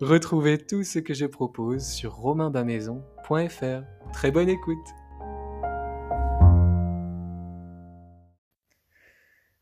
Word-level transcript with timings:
Retrouvez 0.00 0.58
tout 0.58 0.82
ce 0.82 0.98
que 0.98 1.14
je 1.14 1.24
propose 1.24 1.86
sur 1.86 2.14
romainbamaison.fr. 2.14 3.82
Très 4.12 4.30
bonne 4.32 4.48
écoute 4.48 4.86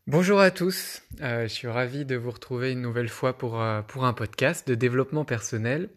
Bonjour 0.07 0.39
à 0.39 0.49
tous, 0.49 1.03
euh, 1.21 1.43
je 1.43 1.47
suis 1.47 1.67
ravi 1.67 2.03
de 2.03 2.15
vous 2.15 2.31
retrouver 2.31 2.71
une 2.71 2.81
nouvelle 2.81 3.09
fois 3.09 3.37
pour, 3.37 3.61
euh, 3.61 3.81
un 4.01 4.13
podcast 4.13 4.67
de 4.67 4.73
développement 4.73 5.23
personnel 5.23 5.89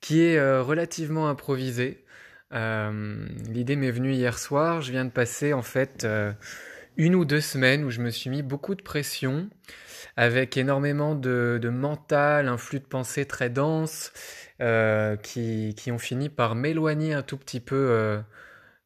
qui 0.00 0.22
est 0.22 0.38
euh, 0.38 0.62
relativement 0.62 1.28
improvisé. 1.28 2.02
L'idée 2.50 3.76
m'est 3.76 3.90
venue 3.90 4.14
hier 4.14 4.38
soir, 4.38 4.80
je 4.80 4.90
viens 4.90 5.04
de 5.04 5.10
passer 5.10 5.52
en 5.52 5.62
fait 5.62 6.06
une 6.96 7.14
ou 7.14 7.24
deux 7.24 7.40
semaines 7.40 7.84
où 7.84 7.90
je 7.90 8.00
me 8.00 8.10
suis 8.10 8.30
mis 8.30 8.42
beaucoup 8.42 8.74
de 8.74 8.82
pression 8.82 9.48
avec 10.16 10.56
énormément 10.56 11.14
de, 11.14 11.60
mental, 11.70 12.48
un 12.48 12.56
flux 12.56 12.80
de 12.80 12.84
pensée 12.84 13.26
très 13.26 13.50
dense, 13.50 14.12
euh, 14.60 15.16
qui, 15.16 15.74
qui, 15.76 15.92
ont 15.92 15.98
fini 15.98 16.30
par 16.30 16.54
m'éloigner 16.54 17.12
un 17.12 17.22
tout 17.22 17.36
petit 17.36 17.60
peu 17.60 17.76
euh, 17.76 18.20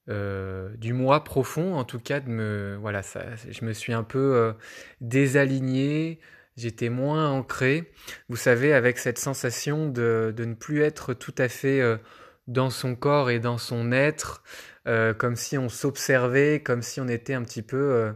euh, 0.08 0.74
du 0.76 0.92
moi 0.92 1.22
profond, 1.22 1.76
en 1.76 1.84
tout 1.84 2.00
cas 2.00 2.18
de 2.18 2.28
me, 2.28 2.76
voilà, 2.80 3.02
ça, 3.02 3.24
je 3.48 3.64
me 3.64 3.72
suis 3.72 3.92
un 3.92 4.02
peu 4.02 4.54
désaligné, 5.00 6.18
j'étais 6.56 6.88
moins 6.88 7.30
ancré, 7.30 7.92
vous 8.28 8.36
savez, 8.36 8.72
avec 8.72 8.98
cette 8.98 9.18
sensation 9.18 9.88
de, 9.88 10.34
de 10.36 10.44
ne 10.44 10.54
plus 10.54 10.82
être 10.82 11.14
tout 11.14 11.34
à 11.38 11.48
fait 11.48 11.80
dans 12.50 12.70
son 12.70 12.94
corps 12.94 13.30
et 13.30 13.40
dans 13.40 13.58
son 13.58 13.92
être, 13.92 14.42
comme 15.18 15.36
si 15.36 15.56
on 15.56 15.68
s'observait, 15.68 16.60
comme 16.62 16.82
si 16.82 17.00
on 17.00 17.08
était 17.08 17.34
un 17.34 17.42
petit 17.42 17.62
peu 17.62 18.12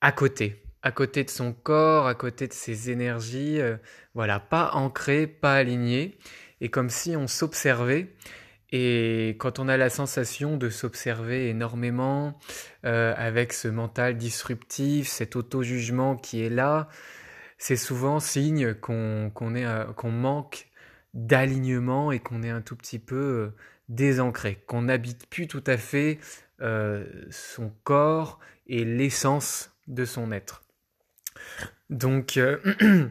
à 0.00 0.12
côté 0.12 0.62
à 0.82 0.90
côté 0.90 1.24
de 1.24 1.30
son 1.30 1.52
corps, 1.52 2.06
à 2.06 2.14
côté 2.14 2.48
de 2.48 2.52
ses 2.52 2.90
énergies, 2.90 3.60
euh, 3.60 3.76
voilà, 4.14 4.40
pas 4.40 4.72
ancré, 4.74 5.26
pas 5.26 5.54
aligné, 5.54 6.18
et 6.60 6.68
comme 6.68 6.90
si 6.90 7.16
on 7.16 7.26
s'observait. 7.28 8.14
Et 8.72 9.36
quand 9.38 9.58
on 9.58 9.68
a 9.68 9.76
la 9.76 9.90
sensation 9.90 10.56
de 10.56 10.70
s'observer 10.70 11.48
énormément, 11.50 12.38
euh, 12.84 13.14
avec 13.16 13.52
ce 13.52 13.68
mental 13.68 14.16
disruptif, 14.16 15.08
cet 15.08 15.36
auto-jugement 15.36 16.16
qui 16.16 16.42
est 16.42 16.50
là, 16.50 16.88
c'est 17.58 17.76
souvent 17.76 18.18
signe 18.18 18.74
qu'on 18.74 19.30
manque 20.02 20.66
d'alignement 21.14 22.12
et 22.12 22.20
qu'on 22.20 22.42
est 22.42 22.50
un 22.50 22.62
tout 22.62 22.76
petit 22.76 22.98
peu 22.98 23.16
euh, 23.16 23.54
désancré, 23.88 24.62
qu'on 24.66 24.82
n'habite 24.82 25.28
plus 25.28 25.46
tout 25.46 25.64
à 25.66 25.76
fait 25.76 26.18
son 27.30 27.72
corps 27.82 28.38
et 28.68 28.84
l'essence 28.84 29.72
de 29.88 30.04
son 30.04 30.30
être. 30.30 30.62
Donc, 31.90 32.36
euh, 32.36 32.58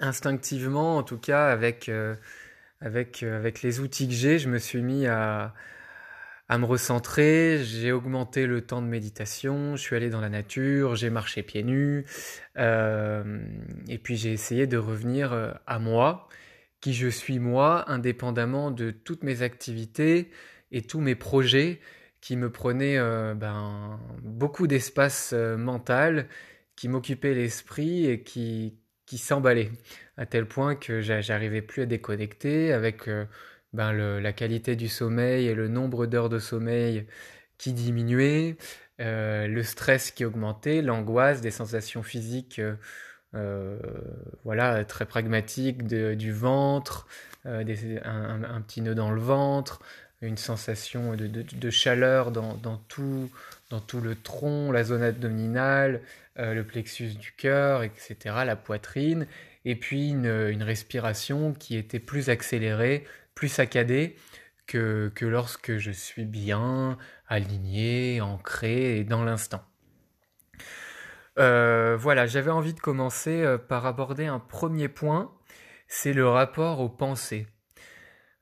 instinctivement, 0.00 0.96
en 0.96 1.02
tout 1.02 1.18
cas, 1.18 1.48
avec, 1.48 1.88
euh, 1.88 2.14
avec, 2.80 3.22
euh, 3.22 3.36
avec 3.36 3.62
les 3.62 3.80
outils 3.80 4.08
que 4.08 4.14
j'ai, 4.14 4.38
je 4.38 4.48
me 4.48 4.58
suis 4.58 4.82
mis 4.82 5.06
à, 5.06 5.54
à 6.48 6.58
me 6.58 6.64
recentrer, 6.64 7.60
j'ai 7.64 7.92
augmenté 7.92 8.46
le 8.46 8.60
temps 8.60 8.82
de 8.82 8.86
méditation, 8.86 9.74
je 9.76 9.82
suis 9.82 9.96
allé 9.96 10.10
dans 10.10 10.20
la 10.20 10.28
nature, 10.28 10.94
j'ai 10.94 11.10
marché 11.10 11.42
pieds 11.42 11.64
nus, 11.64 12.04
et 12.56 13.98
puis 14.02 14.16
j'ai 14.16 14.32
essayé 14.32 14.66
de 14.66 14.76
revenir 14.76 15.56
à 15.66 15.78
moi, 15.78 16.28
qui 16.82 16.92
je 16.92 17.08
suis 17.08 17.38
moi, 17.38 17.90
indépendamment 17.90 18.70
de 18.70 18.90
toutes 18.90 19.22
mes 19.22 19.40
activités 19.40 20.30
et 20.70 20.82
tous 20.82 21.00
mes 21.00 21.14
projets 21.14 21.80
qui 22.20 22.36
me 22.36 22.52
prenaient 22.52 22.98
ben, 23.34 23.98
beaucoup 24.22 24.66
d'espace 24.66 25.32
mental 25.32 26.28
qui 26.76 26.88
m'occupait 26.88 27.34
l'esprit 27.34 28.06
et 28.06 28.22
qui, 28.22 28.76
qui 29.06 29.18
s'emballait, 29.18 29.70
à 30.16 30.26
tel 30.26 30.46
point 30.46 30.74
que 30.74 31.00
j'arrivais 31.00 31.62
plus 31.62 31.82
à 31.82 31.86
déconnecter 31.86 32.72
avec 32.72 33.08
euh, 33.08 33.26
ben 33.72 33.92
la 33.92 34.32
qualité 34.32 34.76
du 34.76 34.88
sommeil 34.88 35.46
et 35.48 35.54
le 35.54 35.68
nombre 35.68 36.06
d'heures 36.06 36.28
de 36.28 36.38
sommeil 36.38 37.06
qui 37.58 37.72
diminuait, 37.72 38.56
euh, 39.00 39.46
le 39.46 39.62
stress 39.62 40.10
qui 40.10 40.24
augmentait, 40.24 40.82
l'angoisse, 40.82 41.40
des 41.40 41.50
sensations 41.50 42.02
physiques 42.02 42.60
euh, 43.34 43.78
voilà, 44.44 44.84
très 44.84 45.06
pragmatiques 45.06 45.84
du 45.86 46.32
ventre, 46.32 47.06
des, 47.44 47.98
un, 48.04 48.60
petit 48.60 48.82
nœud 48.82 48.94
dans 48.94 49.10
le 49.10 49.20
ventre, 49.20 49.80
une 50.22 50.36
sensation 50.36 51.16
de, 51.16 51.70
chaleur 51.70 52.30
dans, 52.30 52.76
tout, 52.88 53.30
le 53.70 54.14
tronc, 54.14 54.70
la 54.72 54.84
zone 54.84 55.02
abdominale, 55.02 56.00
euh, 56.38 56.54
le 56.54 56.64
plexus 56.64 57.14
du 57.14 57.32
cœur, 57.32 57.82
etc., 57.82 58.16
la 58.46 58.56
poitrine, 58.56 59.26
et 59.64 59.74
puis 59.74 60.10
une, 60.10 60.26
une, 60.26 60.62
respiration 60.62 61.52
qui 61.52 61.76
était 61.76 61.98
plus 61.98 62.30
accélérée, 62.30 63.04
plus 63.34 63.48
saccadée 63.48 64.16
que, 64.66 65.10
que 65.14 65.26
lorsque 65.26 65.78
je 65.78 65.90
suis 65.90 66.24
bien 66.24 66.96
aligné, 67.28 68.20
ancré 68.20 68.98
et 68.98 69.04
dans 69.04 69.24
l'instant. 69.24 69.62
Euh, 71.38 71.96
voilà, 71.98 72.26
j'avais 72.26 72.50
envie 72.50 72.74
de 72.74 72.80
commencer 72.80 73.42
euh, 73.42 73.56
par 73.58 73.86
aborder 73.86 74.26
un 74.26 74.38
premier 74.38 74.88
point, 74.88 75.32
c'est 75.88 76.12
le 76.12 76.28
rapport 76.28 76.80
aux 76.80 76.90
pensées. 76.90 77.46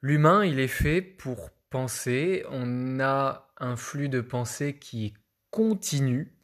L'humain, 0.03 0.45
il 0.45 0.59
est 0.59 0.67
fait 0.67 1.01
pour 1.01 1.51
penser, 1.71 2.45
on 2.51 2.99
a 2.99 3.49
un 3.59 3.77
flux 3.77 4.09
de 4.09 4.21
pensée 4.21 4.79
qui 4.79 5.07
est 5.07 5.15
continu, 5.51 6.35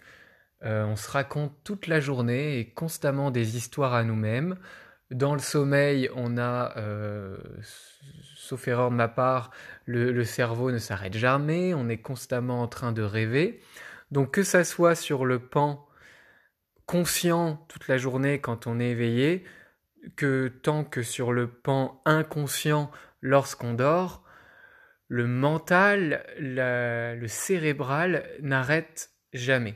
euh, 0.65 0.84
on 0.84 0.97
se 0.97 1.10
raconte 1.10 1.53
toute 1.65 1.89
la 1.89 2.01
journée 2.01 2.59
et 2.59 2.71
constamment 2.71 3.31
des 3.31 3.57
histoires 3.57 3.95
à 3.95 4.04
nous-mêmes. 4.04 4.57
Dans 5.10 5.34
le 5.34 5.41
sommeil, 5.41 6.10
on 6.15 6.37
a, 6.37 6.75
sauf 8.37 8.66
erreur 8.69 8.91
de 8.91 8.97
ma 8.97 9.09
part, 9.09 9.51
le, 9.84 10.25
cerveau 10.25 10.71
ne 10.72 10.78
s'arrête 10.78 11.16
jamais, 11.16 11.75
on 11.75 11.89
est 11.89 11.99
constamment 11.99 12.63
en 12.63 12.69
train 12.69 12.92
de 12.92 13.03
rêver. 13.03 13.60
Donc 14.10 14.33
que 14.33 14.42
ça 14.42 14.65
soit 14.65 14.95
sur 14.95 15.25
le 15.25 15.39
pan 15.39 15.85
conscient 16.86 17.65
toute 17.68 17.88
la 17.88 17.98
journée 17.98 18.41
quand 18.41 18.66
on 18.66 18.80
est 18.80 18.91
éveillé, 18.91 19.44
que 20.16 20.48
tant 20.48 20.84
que 20.84 21.03
sur 21.03 21.33
le 21.33 21.48
pan 21.48 22.00
inconscient 22.04 22.91
lorsqu'on 23.21 23.74
dort, 23.74 24.24
le 25.09 25.27
mental, 25.27 26.24
le 26.38 27.27
cérébral 27.27 28.24
n'arrête 28.41 29.10
jamais. 29.33 29.74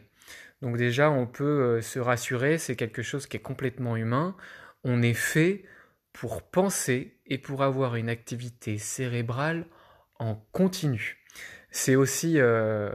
Donc 0.63 0.77
déjà, 0.77 1.11
on 1.11 1.27
peut 1.27 1.45
euh, 1.79 1.81
se 1.81 1.99
rassurer, 1.99 2.59
c'est 2.59 2.77
quelque 2.77 3.03
chose 3.03 3.27
qui 3.27 3.37
est 3.37 3.41
complètement 3.41 3.97
humain. 3.97 4.37
On 4.85 5.03
est 5.03 5.15
fait 5.15 5.65
pour 6.13 6.43
penser 6.43 7.19
et 7.27 7.39
pour 7.39 7.63
avoir 7.63 7.97
une 7.97 8.09
activité 8.09 8.77
cérébrale 8.79 9.67
en 10.19 10.35
continu. 10.53 11.25
c'est 11.71 11.95
aussi, 11.95 12.35
euh, 12.37 12.91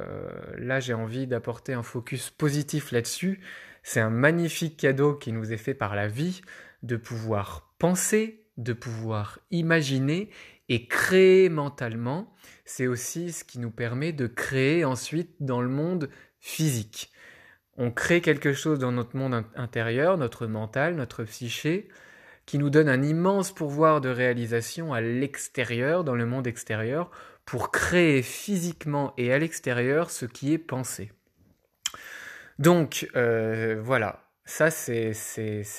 là 0.57 0.79
j'ai 0.79 0.93
envie 0.93 1.27
d'apporter 1.27 1.73
un 1.73 1.81
focus 1.81 2.29
positif 2.29 2.91
là-dessus, 2.91 3.39
c'est 3.87 3.99
un 3.99 4.09
magnifique 4.09 4.77
cadeau 4.77 5.13
qui 5.13 5.31
nous 5.31 5.53
est 5.53 5.57
fait 5.57 5.75
par 5.75 5.93
la 5.93 6.07
vie 6.07 6.41
de 6.81 6.97
pouvoir 6.97 7.71
penser, 7.77 8.43
de 8.57 8.73
pouvoir 8.73 9.37
imaginer 9.51 10.31
et 10.69 10.87
créer 10.87 11.49
mentalement. 11.49 12.33
C'est 12.65 12.87
aussi 12.87 13.31
ce 13.31 13.43
qui 13.43 13.59
nous 13.59 13.69
permet 13.69 14.11
de 14.11 14.25
créer 14.25 14.85
ensuite 14.85 15.35
dans 15.39 15.61
le 15.61 15.69
monde 15.69 16.09
physique. 16.39 17.11
On 17.77 17.91
crée 17.91 18.21
quelque 18.21 18.53
chose 18.53 18.79
dans 18.79 18.91
notre 18.91 19.15
monde 19.15 19.45
intérieur, 19.55 20.17
notre 20.17 20.47
mental, 20.47 20.95
notre 20.95 21.23
psyché, 21.23 21.87
qui 22.47 22.57
nous 22.57 22.71
donne 22.71 22.89
un 22.89 23.03
immense 23.03 23.53
pouvoir 23.53 24.01
de 24.01 24.09
réalisation 24.09 24.95
à 24.95 25.01
l'extérieur, 25.01 26.03
dans 26.03 26.15
le 26.15 26.25
monde 26.25 26.47
extérieur, 26.47 27.11
pour 27.45 27.69
créer 27.69 28.23
physiquement 28.23 29.13
et 29.17 29.31
à 29.31 29.37
l'extérieur 29.37 30.09
ce 30.09 30.25
qui 30.25 30.53
est 30.53 30.57
pensé. 30.57 31.11
Donc 32.59 33.09
euh, 33.15 33.79
voilà, 33.81 34.23
ça 34.45 34.69
c'est 34.71 35.13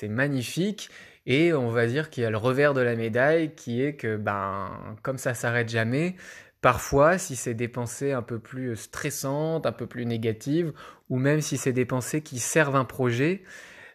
magnifique. 0.09 0.91
Et 1.27 1.53
on 1.53 1.71
va 1.71 1.87
dire 1.87 2.09
qu'il 2.11 2.23
y 2.23 2.27
a 2.27 2.31
le 2.31 2.37
revers 2.37 2.73
de 2.73 2.81
la 2.81 2.95
médaille 2.95 3.55
qui 3.55 3.83
est 3.83 3.95
que 3.97 4.17
ben 4.17 4.97
comme 5.03 5.19
ça 5.19 5.35
s'arrête 5.35 5.69
jamais, 5.69 6.15
parfois 6.61 7.19
si 7.19 7.35
c'est 7.35 7.55
des 7.55 7.69
pensées 7.69 8.13
un 8.13 8.23
peu 8.23 8.39
plus 8.39 8.77
stressantes, 8.77 9.67
un 9.67 9.73
peu 9.73 9.87
plus 9.87 10.07
négatives 10.07 10.73
ou 11.09 11.19
même 11.19 11.41
si 11.41 11.57
c'est 11.57 11.73
des 11.73 11.85
pensées 11.85 12.23
qui 12.23 12.39
servent 12.39 12.77
un 12.77 12.85
projet, 12.85 13.43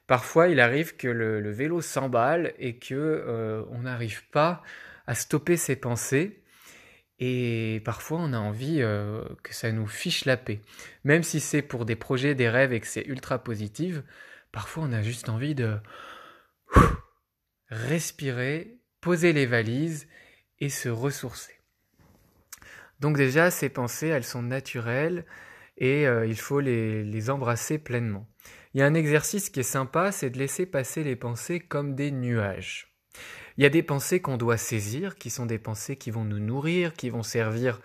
parfois 0.07 0.49
il 0.49 0.59
arrive 0.59 0.97
que 0.97 1.07
le, 1.07 1.51
vélo 1.51 1.81
s'emballe 1.81 2.53
et 2.59 2.77
que 2.77 2.95
euh, 2.95 3.63
on 3.71 3.83
n'arrive 3.83 4.27
pas 4.29 4.61
à 5.07 5.15
stopper 5.15 5.55
ses 5.55 5.77
pensées 5.77 6.40
et 7.23 7.83
parfois, 7.85 8.17
on 8.19 8.33
a 8.33 8.39
envie 8.39 8.81
euh, 8.81 9.23
que 9.43 9.53
ça 9.53 9.71
nous 9.71 9.85
fiche 9.85 10.25
la 10.25 10.37
paix. 10.37 10.59
Même 11.03 11.21
si 11.21 11.39
c'est 11.39 11.61
pour 11.61 11.85
des 11.85 11.95
projets, 11.95 12.33
des 12.33 12.49
rêves 12.49 12.73
et 12.73 12.79
que 12.79 12.87
c'est 12.87 13.05
ultra 13.05 13.37
positif, 13.37 14.01
parfois 14.51 14.85
on 14.85 14.91
a 14.91 15.03
juste 15.03 15.29
envie 15.29 15.53
de 15.53 15.77
respirer, 17.69 18.79
poser 19.01 19.33
les 19.33 19.45
valises 19.45 20.07
et 20.59 20.69
se 20.69 20.89
ressourcer. 20.89 21.53
Donc 22.99 23.17
déjà, 23.17 23.51
ces 23.51 23.69
pensées, 23.69 24.07
elles 24.07 24.23
sont 24.23 24.41
naturelles 24.41 25.23
et 25.77 26.07
euh, 26.07 26.25
il 26.25 26.39
faut 26.39 26.59
les, 26.59 27.03
les 27.03 27.29
embrasser 27.29 27.77
pleinement. 27.77 28.27
Il 28.73 28.79
y 28.79 28.83
a 28.83 28.87
un 28.87 28.95
exercice 28.95 29.51
qui 29.51 29.59
est 29.59 29.63
sympa, 29.63 30.11
c'est 30.11 30.31
de 30.31 30.39
laisser 30.39 30.65
passer 30.65 31.03
les 31.03 31.15
pensées 31.15 31.59
comme 31.59 31.93
des 31.93 32.09
nuages. 32.09 32.90
Il 33.61 33.63
y 33.63 33.67
a 33.67 33.69
des 33.69 33.83
pensées 33.83 34.21
qu'on 34.21 34.37
doit 34.37 34.57
saisir, 34.57 35.17
qui 35.17 35.29
sont 35.29 35.45
des 35.45 35.59
pensées 35.59 35.95
qui 35.95 36.09
vont 36.09 36.25
nous 36.25 36.39
nourrir, 36.39 36.95
qui 36.95 37.11
vont 37.11 37.21
servir 37.21 37.79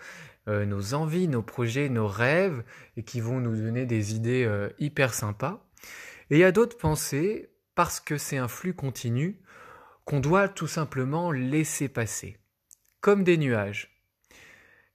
euh, 0.47 0.65
nos 0.65 0.95
envies, 0.95 1.27
nos 1.27 1.43
projets, 1.43 1.87
nos 1.87 2.07
rêves, 2.07 2.63
et 2.95 3.03
qui 3.03 3.21
vont 3.21 3.39
nous 3.39 3.55
donner 3.55 3.85
des 3.85 4.15
idées 4.15 4.43
euh, 4.43 4.69
hyper 4.79 5.13
sympas. 5.13 5.69
Et 6.31 6.37
il 6.37 6.39
y 6.39 6.43
a 6.43 6.51
d'autres 6.51 6.79
pensées, 6.79 7.51
parce 7.75 7.99
que 7.99 8.17
c'est 8.17 8.37
un 8.37 8.47
flux 8.47 8.73
continu, 8.73 9.39
qu'on 10.03 10.19
doit 10.19 10.49
tout 10.49 10.65
simplement 10.65 11.31
laisser 11.31 11.89
passer, 11.89 12.39
comme 12.99 13.23
des 13.23 13.37
nuages. 13.37 14.01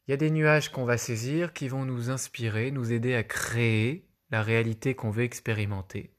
Il 0.09 0.11
y 0.11 0.15
a 0.15 0.17
des 0.17 0.33
nuages 0.33 0.73
qu'on 0.73 0.85
va 0.85 0.99
saisir 0.99 1.53
qui 1.53 1.69
vont 1.69 1.85
nous 1.85 2.11
inspirer, 2.11 2.73
nous 2.73 2.93
aider 2.93 3.15
à 3.15 3.23
créer 3.23 4.09
la 4.31 4.43
réalité 4.43 4.97
qu'on 4.97 5.13
veut 5.13 5.23
expérimenter. 5.23 6.11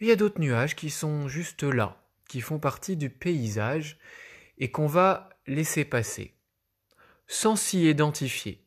il 0.00 0.06
y 0.06 0.12
a 0.12 0.16
d'autres 0.16 0.42
nuages 0.42 0.76
qui 0.76 0.90
sont 0.90 1.28
juste 1.28 1.62
là, 1.62 1.99
qui 2.30 2.40
font 2.40 2.60
partie 2.60 2.96
du 2.96 3.10
paysage 3.10 3.98
et 4.58 4.70
qu'on 4.70 4.86
va 4.86 5.30
laisser 5.48 5.84
passer, 5.84 6.36
sans 7.26 7.56
s'y 7.56 7.90
identifier. 7.90 8.64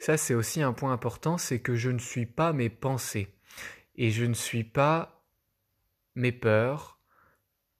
Ça, 0.00 0.16
c'est 0.16 0.34
aussi 0.34 0.62
un 0.62 0.72
point 0.72 0.92
important, 0.92 1.38
c'est 1.38 1.60
que 1.60 1.76
je 1.76 1.90
ne 1.90 2.00
suis 2.00 2.26
pas 2.26 2.52
mes 2.52 2.68
pensées 2.68 3.38
et 3.94 4.10
je 4.10 4.24
ne 4.24 4.34
suis 4.34 4.64
pas 4.64 5.24
mes 6.16 6.32
peurs, 6.32 6.98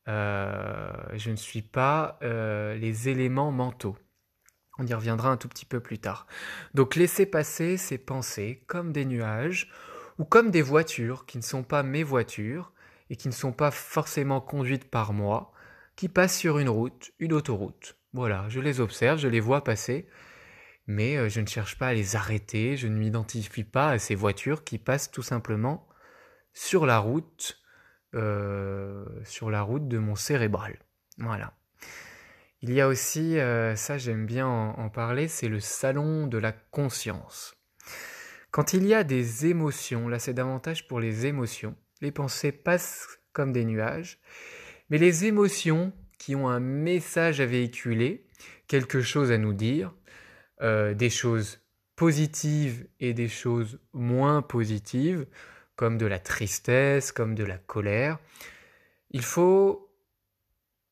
euh, 0.06 0.92
je 1.14 1.32
ne 1.32 1.36
suis 1.36 1.62
pas 1.62 2.20
euh, 2.22 2.76
les 2.76 3.08
éléments 3.08 3.50
mentaux. 3.50 3.96
On 4.78 4.86
y 4.86 4.94
reviendra 4.94 5.30
un 5.30 5.36
tout 5.36 5.48
petit 5.48 5.66
peu 5.66 5.80
plus 5.80 5.98
tard. 5.98 6.28
Donc 6.74 6.94
laisser 6.94 7.26
passer 7.26 7.76
ces 7.76 7.98
pensées 7.98 8.62
comme 8.68 8.92
des 8.92 9.04
nuages 9.04 9.68
ou 10.18 10.24
comme 10.24 10.52
des 10.52 10.62
voitures 10.62 11.26
qui 11.26 11.38
ne 11.38 11.42
sont 11.42 11.64
pas 11.64 11.82
mes 11.82 12.04
voitures, 12.04 12.72
et 13.10 13.16
qui 13.16 13.28
ne 13.28 13.32
sont 13.32 13.52
pas 13.52 13.70
forcément 13.70 14.40
conduites 14.40 14.90
par 14.90 15.12
moi, 15.12 15.52
qui 15.96 16.08
passent 16.08 16.38
sur 16.38 16.58
une 16.58 16.68
route, 16.68 17.12
une 17.18 17.32
autoroute. 17.32 17.96
Voilà, 18.12 18.46
je 18.48 18.60
les 18.60 18.80
observe, 18.80 19.18
je 19.18 19.28
les 19.28 19.40
vois 19.40 19.64
passer, 19.64 20.08
mais 20.86 21.16
euh, 21.16 21.28
je 21.28 21.40
ne 21.40 21.46
cherche 21.46 21.78
pas 21.78 21.88
à 21.88 21.94
les 21.94 22.16
arrêter, 22.16 22.76
je 22.76 22.88
ne 22.88 22.96
m'identifie 22.96 23.64
pas 23.64 23.90
à 23.90 23.98
ces 23.98 24.14
voitures 24.14 24.64
qui 24.64 24.78
passent 24.78 25.10
tout 25.10 25.22
simplement 25.22 25.86
sur 26.52 26.86
la 26.86 26.98
route, 26.98 27.62
euh, 28.14 29.04
sur 29.24 29.50
la 29.50 29.62
route 29.62 29.86
de 29.86 29.98
mon 29.98 30.14
cérébral. 30.14 30.78
Voilà. 31.18 31.52
Il 32.62 32.72
y 32.72 32.80
a 32.80 32.88
aussi, 32.88 33.38
euh, 33.38 33.76
ça 33.76 33.98
j'aime 33.98 34.26
bien 34.26 34.48
en 34.48 34.88
parler, 34.88 35.28
c'est 35.28 35.48
le 35.48 35.60
salon 35.60 36.26
de 36.26 36.38
la 36.38 36.52
conscience. 36.52 37.54
Quand 38.50 38.72
il 38.72 38.86
y 38.86 38.94
a 38.94 39.04
des 39.04 39.46
émotions, 39.46 40.08
là 40.08 40.18
c'est 40.18 40.34
davantage 40.34 40.88
pour 40.88 41.00
les 41.00 41.26
émotions, 41.26 41.76
les 42.00 42.12
pensées 42.12 42.52
passent 42.52 43.18
comme 43.32 43.52
des 43.52 43.64
nuages, 43.64 44.18
mais 44.90 44.98
les 44.98 45.26
émotions 45.26 45.92
qui 46.18 46.34
ont 46.34 46.48
un 46.48 46.60
message 46.60 47.40
à 47.40 47.46
véhiculer, 47.46 48.26
quelque 48.66 49.00
chose 49.00 49.30
à 49.30 49.38
nous 49.38 49.52
dire, 49.52 49.94
euh, 50.60 50.94
des 50.94 51.10
choses 51.10 51.60
positives 51.96 52.86
et 53.00 53.14
des 53.14 53.28
choses 53.28 53.78
moins 53.92 54.42
positives, 54.42 55.26
comme 55.76 55.98
de 55.98 56.06
la 56.06 56.18
tristesse, 56.18 57.12
comme 57.12 57.34
de 57.34 57.44
la 57.44 57.58
colère, 57.58 58.18
il 59.10 59.22
faut 59.22 59.88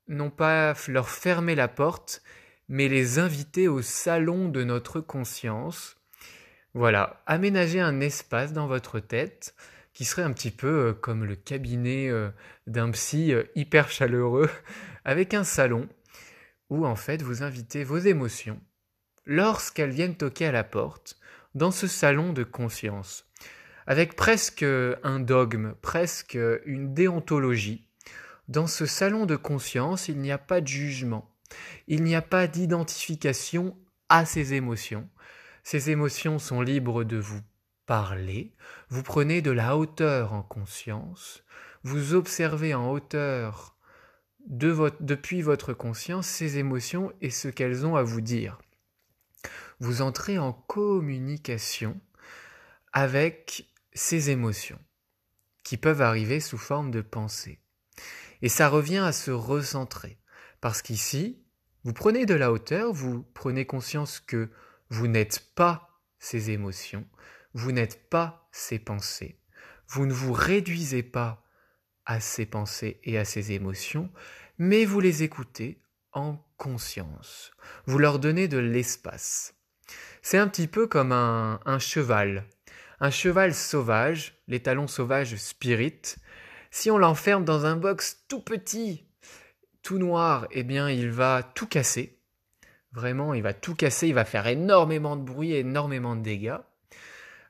non 0.09 0.31
pas 0.31 0.75
leur 0.88 1.09
fermer 1.09 1.55
la 1.55 1.69
porte, 1.69 2.23
mais 2.69 2.88
les 2.88 3.19
inviter 3.19 3.69
au 3.69 3.82
salon 3.82 4.49
de 4.49 4.64
notre 4.64 5.00
conscience. 5.00 5.97
Voilà, 6.75 7.23
aménager 7.26 7.81
un 7.81 8.00
espace 8.00 8.52
dans 8.52 8.67
votre 8.67 9.00
tête 9.00 9.55
qui 9.97 10.05
serait 10.05 10.23
un 10.23 10.33
petit 10.35 10.51
peu 10.51 10.89
euh, 10.89 10.93
comme 10.93 11.25
le 11.25 11.37
cabinet 11.37 12.11
euh, 12.11 12.29
d'un 12.67 12.91
psy 12.91 13.33
euh, 13.33 13.45
hyper 13.55 13.91
chaleureux, 13.91 14.51
avec 15.07 15.33
un 15.33 15.43
salon 15.43 15.89
où 16.69 16.85
en 16.85 16.97
fait 16.97 17.23
vous 17.23 17.43
invitez 17.43 17.83
vos 17.83 17.97
émotions, 17.97 18.61
lorsqu'elles 19.25 19.93
viennent 19.93 20.15
toquer 20.15 20.49
à 20.49 20.53
la 20.53 20.65
porte, 20.65 21.19
dans 21.55 21.71
ce 21.71 21.87
salon 21.87 22.35
de 22.35 22.45
conscience, 22.45 23.25
avec 23.87 24.17
presque 24.17 24.67
un 25.03 25.19
dogme, 25.19 25.73
presque 25.81 26.38
une 26.67 26.93
déontologie. 26.93 27.88
Dans 28.49 28.67
ce 28.67 28.85
salon 28.85 29.25
de 29.25 29.37
conscience, 29.37 30.09
il 30.09 30.19
n'y 30.19 30.31
a 30.31 30.38
pas 30.38 30.61
de 30.61 30.69
jugement, 30.69 31.35
il 31.87 32.03
n'y 32.03 32.15
a 32.15 32.23
pas 32.23 32.49
d'identification 32.49 33.75
à 34.11 34.26
ces 34.26 34.53
émotions. 34.53 35.09
Ces 35.65 35.88
émotions 35.88 36.38
sont 36.38 36.61
libres 36.61 37.03
de 37.03 37.17
vous 37.17 37.41
parlez, 37.87 38.52
vous 38.88 39.02
prenez 39.02 39.43
de 39.43 39.50
la 39.50 39.76
hauteur 39.76 40.33
en 40.33 40.43
conscience, 40.43 41.45
vous 41.83 42.14
observez 42.14 42.75
en 42.75 42.90
hauteur 42.90 43.76
depuis 44.49 45.43
votre 45.43 45.73
conscience 45.73 46.26
ces 46.26 46.59
émotions 46.59 47.12
et 47.21 47.31
ce 47.31 47.49
qu'elles 47.49 47.87
ont 47.87 47.97
à 47.97 48.02
vous 48.02 48.21
dire. 48.21 48.59
Vous 49.81 50.02
entrez 50.02 50.38
en 50.38 50.52
communication 50.52 52.00
avec 52.93 53.69
ces 53.93 54.31
émotions 54.31 54.78
qui 55.64 55.76
peuvent 55.76 56.02
arriver 56.02 56.40
sous 56.40 56.59
forme 56.59 56.90
de 56.90 57.00
pensée. 57.00 57.59
Et 58.43 58.49
ça 58.49 58.69
revient 58.69 58.99
à 58.99 59.12
se 59.12 59.31
recentrer. 59.31 60.19
Parce 60.61 60.81
qu'ici, 60.83 61.43
vous 61.85 61.93
prenez 61.93 62.25
de 62.25 62.35
la 62.35 62.52
hauteur, 62.52 62.93
vous 62.93 63.23
prenez 63.35 63.66
conscience 63.66 64.21
que 64.21 64.50
vous 64.90 65.09
n'êtes 65.09 65.52
pas 65.55 66.00
ces 66.19 66.50
émotions, 66.50 67.07
vous 67.57 67.73
n'êtes 67.73 68.11
pas 68.11 68.47
ces 68.53 68.79
pensées. 68.79 69.39
Vous 69.89 70.05
ne 70.05 70.13
vous 70.13 70.35
réduisez 70.35 71.03
pas 71.03 71.43
à 72.05 72.21
ces 72.21 72.45
pensées 72.45 73.01
et 73.03 73.17
à 73.17 73.25
ces 73.25 73.53
émotions, 73.53 74.11
mais 74.59 74.85
vous 74.85 75.01
les 75.01 75.23
écoutez 75.23 75.81
en 76.13 76.37
conscience. 76.59 77.53
Vous 77.87 77.97
leur 77.97 78.19
donnez 78.19 78.47
de 78.47 78.59
l'espace. 78.59 79.55
C'est 80.21 80.37
un 80.37 80.49
petit 80.49 80.67
peu 80.67 80.87
comme 80.87 81.13
un, 81.13 81.79
cheval. 81.79 82.45
Un 83.01 83.11
cheval 83.11 83.55
sauvage, 83.55 84.35
les 84.49 84.61
talons 84.61 84.87
sauvages 84.87 85.37
spirit, 85.37 86.17
si 86.71 86.91
on 86.91 86.99
l'enferme 86.99 87.47
dans 87.47 87.65
un 87.65 87.77
box 87.77 88.27
tout 88.29 88.43
petit, 88.43 89.07
tout 89.83 89.99
noir, 89.99 90.47
eh 90.51 90.63
bien 90.63 90.91
il 90.91 91.11
va 91.11 91.43
tout 91.43 91.67
casser. 91.67 92.19
Vraiment, 92.93 93.33
il 93.33 93.43
va 93.43 93.55
tout 93.55 93.75
casser, 93.75 94.09
il 94.09 94.15
va 94.15 94.27
faire 94.27 94.47
énormément 94.47 95.17
de 95.17 95.23
bruit, 95.23 95.55
énormément 95.55 96.17
de 96.17 96.23
dégâts. 96.23 96.59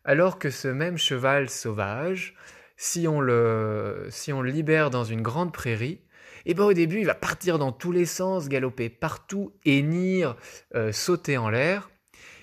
Alors 0.08 0.38
que 0.38 0.50
ce 0.50 0.68
même 0.68 0.98
cheval 0.98 1.50
sauvage, 1.50 2.36
si 2.76 3.08
on 3.08 3.20
le, 3.20 4.06
si 4.08 4.32
on 4.32 4.40
libère 4.40 4.90
dans 4.90 5.02
une 5.02 5.20
grande 5.20 5.52
prairie, 5.52 6.00
eh 6.44 6.54
ben 6.54 6.62
au 6.62 6.72
début 6.72 7.00
il 7.00 7.06
va 7.06 7.16
partir 7.16 7.58
dans 7.58 7.72
tous 7.72 7.90
les 7.90 8.06
sens, 8.06 8.48
galoper 8.48 8.88
partout, 8.88 9.52
hennir, 9.64 10.36
euh, 10.76 10.92
sauter 10.92 11.36
en 11.36 11.50
l'air. 11.50 11.90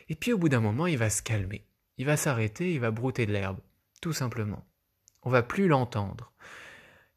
Et 0.09 0.15
puis 0.15 0.33
au 0.33 0.37
bout 0.37 0.49
d'un 0.49 0.59
moment, 0.59 0.87
il 0.87 0.97
va 0.97 1.09
se 1.09 1.21
calmer. 1.21 1.65
Il 1.97 2.05
va 2.05 2.17
s'arrêter, 2.17 2.73
il 2.73 2.81
va 2.81 2.91
brouter 2.91 3.25
de 3.25 3.31
l'herbe, 3.31 3.59
tout 4.01 4.11
simplement. 4.11 4.67
On 5.21 5.29
va 5.29 5.41
plus 5.41 5.69
l'entendre. 5.69 6.33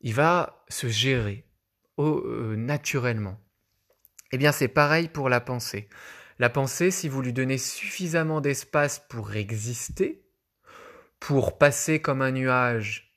Il 0.00 0.14
va 0.14 0.64
se 0.68 0.86
gérer 0.86 1.44
euh, 1.98 2.54
naturellement. 2.54 3.40
Eh 4.30 4.38
bien, 4.38 4.52
c'est 4.52 4.68
pareil 4.68 5.08
pour 5.08 5.28
la 5.28 5.40
pensée. 5.40 5.88
La 6.38 6.50
pensée, 6.50 6.92
si 6.92 7.08
vous 7.08 7.20
lui 7.20 7.32
donnez 7.32 7.58
suffisamment 7.58 8.40
d'espace 8.40 9.00
pour 9.08 9.34
exister, 9.34 10.25
pour 11.20 11.58
passer 11.58 12.00
comme 12.00 12.22
un 12.22 12.32
nuage 12.32 13.14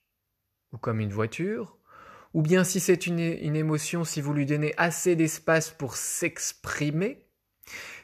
ou 0.72 0.77
comme 0.77 1.00
une 1.00 1.12
voiture, 1.12 1.77
ou 2.34 2.41
bien 2.41 2.63
si 2.63 2.79
c'est 2.79 3.08
une, 3.08 3.20
émotion, 3.20 4.03
si 4.03 4.22
vous 4.22 4.34
lui 4.34 4.46
donnez 4.46 4.74
assez 4.77 5.15
d'espace 5.15 5.72
pour 5.72 5.96
s'exprimer, 5.96 7.25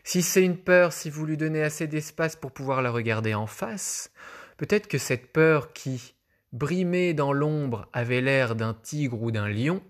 si 0.03 0.21
c'est 0.21 0.43
une 0.43 0.57
peur, 0.57 0.93
si 0.93 1.09
vous 1.09 1.25
lui 1.25 1.37
donnez 1.37 1.63
assez 1.63 1.87
d'espace 1.87 2.35
pour 2.35 2.51
pouvoir 2.51 2.81
la 2.81 2.91
regarder 2.91 3.33
en 3.33 3.47
face, 3.47 4.11
peut-être 4.57 4.87
que 4.87 4.97
cette 4.97 5.31
peur 5.31 5.73
qui, 5.73 6.15
brimée 6.53 7.13
dans 7.13 7.33
l'ombre, 7.33 7.87
avait 7.93 8.21
l'air 8.21 8.55
d'un 8.55 8.73
tigre 8.73 9.21
ou 9.21 9.31
d'un 9.31 9.47
lion, 9.47 9.83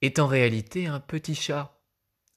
est 0.00 0.18
en 0.18 0.26
réalité 0.26 0.86
un 0.86 1.00
petit 1.00 1.36
chat, 1.36 1.80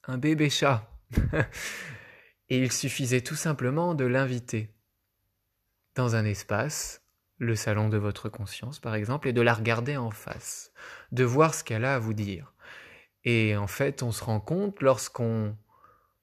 un 0.04 0.18
bébé 0.18 0.50
chat. 0.50 0.88
Et 2.48 2.58
il 2.58 2.70
suffisait 2.70 3.22
tout 3.22 3.34
simplement 3.34 3.94
de 3.94 4.04
l'inviter 4.04 4.75
dans 5.96 6.14
un 6.14 6.24
espace, 6.24 7.02
le 7.38 7.56
salon 7.56 7.88
de 7.88 7.96
votre 7.96 8.28
conscience 8.28 8.78
par 8.78 8.94
exemple, 8.94 9.28
et 9.28 9.32
de 9.32 9.40
la 9.40 9.54
regarder 9.54 9.96
en 9.96 10.10
face, 10.10 10.72
de 11.10 11.24
voir 11.24 11.54
ce 11.54 11.64
qu'elle 11.64 11.84
a 11.84 11.96
à 11.96 11.98
vous 11.98 12.14
dire. 12.14 12.52
Et 13.24 13.56
en 13.56 13.66
fait, 13.66 14.04
on 14.04 14.12
se 14.12 14.22
rend 14.22 14.38
compte 14.38 14.80
lorsqu'on 14.80 15.56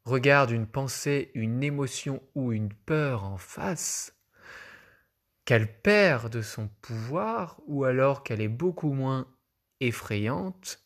regarde 0.06 0.51
une 0.51 0.68
pensée, 0.68 1.32
une 1.34 1.62
émotion 1.63 2.22
ou 2.36 2.53
une 2.53 2.74
peur 2.74 3.25
en 3.25 3.38
face, 3.38 4.15
qu'elle 5.46 5.82
perd 5.82 6.32
de 6.32 6.42
son 6.42 6.70
pouvoir 6.82 7.60
ou 7.68 7.84
alors 7.84 8.24
qu'elle 8.24 8.42
est 8.42 8.48
beaucoup 8.48 8.94
moins 8.94 9.27
effrayante 9.82 10.80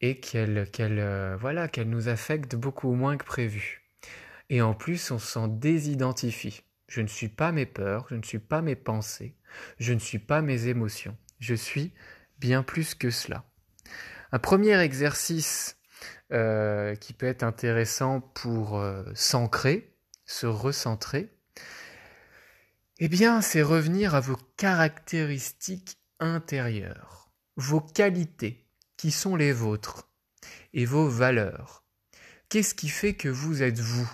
et 0.00 0.20
qu'elle 0.20 0.68
euh, 0.80 1.36
voilà 1.40 1.68
qu'elle 1.68 1.88
nous 1.88 2.08
affecte 2.08 2.54
beaucoup 2.54 2.92
moins 2.92 3.16
que 3.16 3.24
prévu. 3.24 3.84
Et 4.50 4.62
en 4.62 4.74
plus, 4.74 5.10
on 5.10 5.18
s'en 5.18 5.48
désidentifie. 5.48 6.62
Je 6.88 7.02
ne 7.02 7.06
suis 7.06 7.28
pas 7.28 7.52
mes 7.52 7.66
peurs, 7.66 8.06
je 8.08 8.16
ne 8.16 8.22
suis 8.22 8.38
pas 8.38 8.62
mes 8.62 8.74
pensées, 8.74 9.36
je 9.78 9.92
ne 9.92 9.98
suis 9.98 10.18
pas 10.18 10.42
mes 10.42 10.66
émotions. 10.66 11.16
Je 11.38 11.54
suis 11.54 11.92
bien 12.38 12.62
plus 12.62 12.94
que 12.94 13.10
cela. 13.10 13.44
Un 14.32 14.38
premier 14.38 14.78
exercice 14.80 15.76
euh, 16.32 16.94
qui 16.96 17.12
peut 17.12 17.26
être 17.26 17.42
intéressant 17.42 18.20
pour 18.20 18.78
euh, 18.78 19.04
s'ancrer, 19.14 19.94
se 20.24 20.46
recentrer, 20.46 21.30
eh 22.98 23.08
bien, 23.08 23.40
c'est 23.40 23.62
revenir 23.62 24.14
à 24.14 24.20
vos 24.20 24.36
caractéristiques 24.56 25.98
intérieures, 26.18 27.30
vos 27.56 27.80
qualités 27.80 28.66
qui 28.96 29.12
sont 29.12 29.36
les 29.36 29.52
vôtres 29.52 30.10
et 30.74 30.84
vos 30.84 31.08
valeurs. 31.08 31.84
Qu'est-ce 32.48 32.74
qui 32.74 32.88
fait 32.88 33.14
que 33.14 33.28
vous 33.28 33.62
êtes 33.62 33.78
vous? 33.78 34.10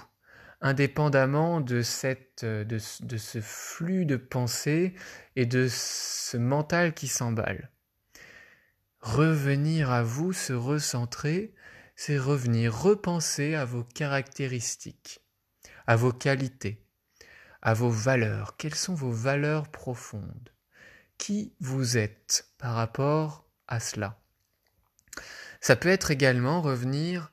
Indépendamment 0.64 1.62
euh, 1.70 2.64
de 2.64 3.18
ce 3.18 3.40
flux 3.40 4.06
de 4.06 4.16
pensée 4.16 4.94
et 5.36 5.44
de 5.44 5.68
ce 5.70 6.38
mental 6.38 6.94
qui 6.94 7.06
s'emballe. 7.06 7.70
Revenir 9.00 9.92
à 9.92 10.02
vous, 10.02 10.32
se 10.32 10.54
recentrer, 10.54 11.54
c'est 11.96 12.18
revenir 12.18 12.74
repenser 12.74 13.54
à 13.54 13.66
vos 13.66 13.84
caractéristiques, 13.84 15.20
à 15.86 15.96
vos 15.96 16.12
qualités, 16.12 16.82
à 17.60 17.74
vos 17.74 17.90
valeurs. 17.90 18.56
Quelles 18.56 18.74
sont 18.74 18.94
vos 18.94 19.12
valeurs 19.12 19.68
profondes? 19.68 20.50
Qui 21.18 21.54
vous 21.60 21.98
êtes 21.98 22.48
par 22.56 22.74
rapport 22.74 23.46
à 23.68 23.80
cela? 23.80 24.18
Ça 25.60 25.76
peut 25.76 25.90
être 25.90 26.10
également 26.10 26.62
revenir 26.62 27.30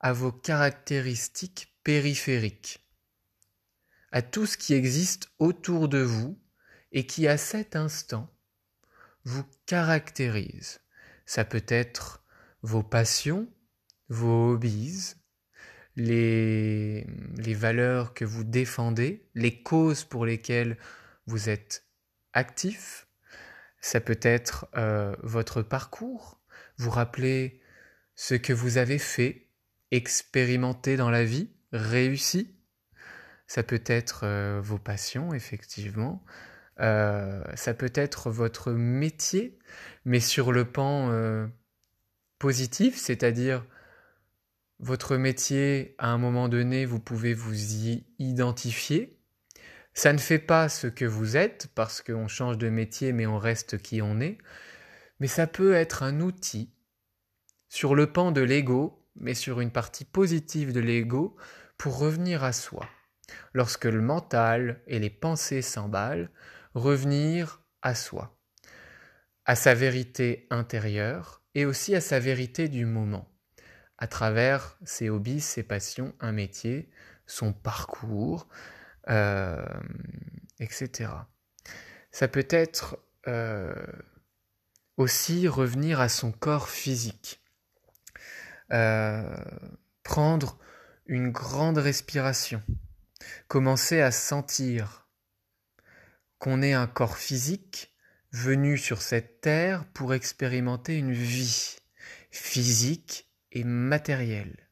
à 0.00 0.14
vos 0.14 0.32
caractéristiques 0.32 1.69
périphérique, 1.84 2.86
à 4.12 4.22
tout 4.22 4.46
ce 4.46 4.56
qui 4.56 4.74
existe 4.74 5.30
autour 5.38 5.88
de 5.88 6.00
vous 6.00 6.38
et 6.92 7.06
qui 7.06 7.28
à 7.28 7.36
cet 7.36 7.76
instant 7.76 8.32
vous 9.24 9.44
caractérise. 9.66 10.80
Ça 11.26 11.44
peut 11.44 11.64
être 11.68 12.24
vos 12.62 12.82
passions, 12.82 13.48
vos 14.08 14.52
hobbies, 14.52 15.14
les, 15.96 17.06
les 17.36 17.54
valeurs 17.54 18.14
que 18.14 18.24
vous 18.24 18.44
défendez, 18.44 19.28
les 19.34 19.62
causes 19.62 20.04
pour 20.04 20.26
lesquelles 20.26 20.76
vous 21.26 21.48
êtes 21.48 21.84
actif. 22.32 23.06
Ça 23.80 24.00
peut 24.00 24.20
être 24.22 24.68
euh, 24.76 25.14
votre 25.22 25.62
parcours, 25.62 26.40
vous 26.76 26.90
rappeler 26.90 27.60
ce 28.14 28.34
que 28.34 28.52
vous 28.52 28.76
avez 28.76 28.98
fait, 28.98 29.48
expérimenté 29.90 30.96
dans 30.96 31.10
la 31.10 31.24
vie, 31.24 31.50
réussi. 31.72 32.54
Ça 33.46 33.62
peut 33.62 33.82
être 33.86 34.20
euh, 34.24 34.60
vos 34.62 34.78
passions, 34.78 35.34
effectivement. 35.34 36.24
Euh, 36.80 37.42
ça 37.54 37.74
peut 37.74 37.92
être 37.94 38.30
votre 38.30 38.72
métier, 38.72 39.58
mais 40.04 40.20
sur 40.20 40.52
le 40.52 40.64
pan 40.64 41.10
euh, 41.10 41.46
positif, 42.38 42.96
c'est-à-dire 42.96 43.64
votre 44.78 45.16
métier, 45.16 45.94
à 45.98 46.08
un 46.08 46.18
moment 46.18 46.48
donné, 46.48 46.86
vous 46.86 47.00
pouvez 47.00 47.34
vous 47.34 47.74
y 47.74 48.06
identifier. 48.18 49.18
Ça 49.92 50.12
ne 50.12 50.18
fait 50.18 50.38
pas 50.38 50.68
ce 50.68 50.86
que 50.86 51.04
vous 51.04 51.36
êtes, 51.36 51.68
parce 51.74 52.00
qu'on 52.00 52.28
change 52.28 52.56
de 52.56 52.70
métier, 52.70 53.12
mais 53.12 53.26
on 53.26 53.36
reste 53.36 53.78
qui 53.78 54.00
on 54.00 54.20
est. 54.20 54.38
Mais 55.18 55.26
ça 55.26 55.46
peut 55.46 55.74
être 55.74 56.02
un 56.02 56.20
outil 56.20 56.72
sur 57.68 57.94
le 57.94 58.10
pan 58.10 58.32
de 58.32 58.40
l'ego, 58.40 59.06
mais 59.16 59.34
sur 59.34 59.60
une 59.60 59.70
partie 59.70 60.06
positive 60.06 60.72
de 60.72 60.80
l'ego, 60.80 61.36
pour 61.80 61.98
revenir 61.98 62.44
à 62.44 62.52
soi. 62.52 62.86
Lorsque 63.54 63.86
le 63.86 64.02
mental 64.02 64.82
et 64.86 64.98
les 64.98 65.08
pensées 65.08 65.62
s'emballent, 65.62 66.30
revenir 66.74 67.64
à 67.80 67.94
soi, 67.94 68.38
à 69.46 69.56
sa 69.56 69.72
vérité 69.72 70.46
intérieure 70.50 71.42
et 71.54 71.64
aussi 71.64 71.94
à 71.94 72.02
sa 72.02 72.18
vérité 72.18 72.68
du 72.68 72.84
moment, 72.84 73.32
à 73.96 74.06
travers 74.08 74.76
ses 74.84 75.08
hobbies, 75.08 75.40
ses 75.40 75.62
passions, 75.62 76.12
un 76.20 76.32
métier, 76.32 76.90
son 77.26 77.54
parcours, 77.54 78.46
euh, 79.08 79.64
etc. 80.58 81.08
Ça 82.10 82.28
peut 82.28 82.48
être 82.50 82.98
euh, 83.26 83.72
aussi 84.98 85.48
revenir 85.48 85.98
à 85.98 86.10
son 86.10 86.30
corps 86.30 86.68
physique, 86.68 87.40
euh, 88.70 89.34
prendre 90.02 90.58
une 91.10 91.32
grande 91.32 91.78
respiration. 91.78 92.62
Commencez 93.48 94.00
à 94.00 94.12
sentir 94.12 95.08
qu'on 96.38 96.62
est 96.62 96.72
un 96.72 96.86
corps 96.86 97.16
physique 97.16 97.92
venu 98.30 98.78
sur 98.78 99.02
cette 99.02 99.40
terre 99.40 99.84
pour 99.92 100.14
expérimenter 100.14 100.96
une 100.96 101.12
vie 101.12 101.78
physique 102.30 103.28
et 103.50 103.64
matérielle. 103.64 104.68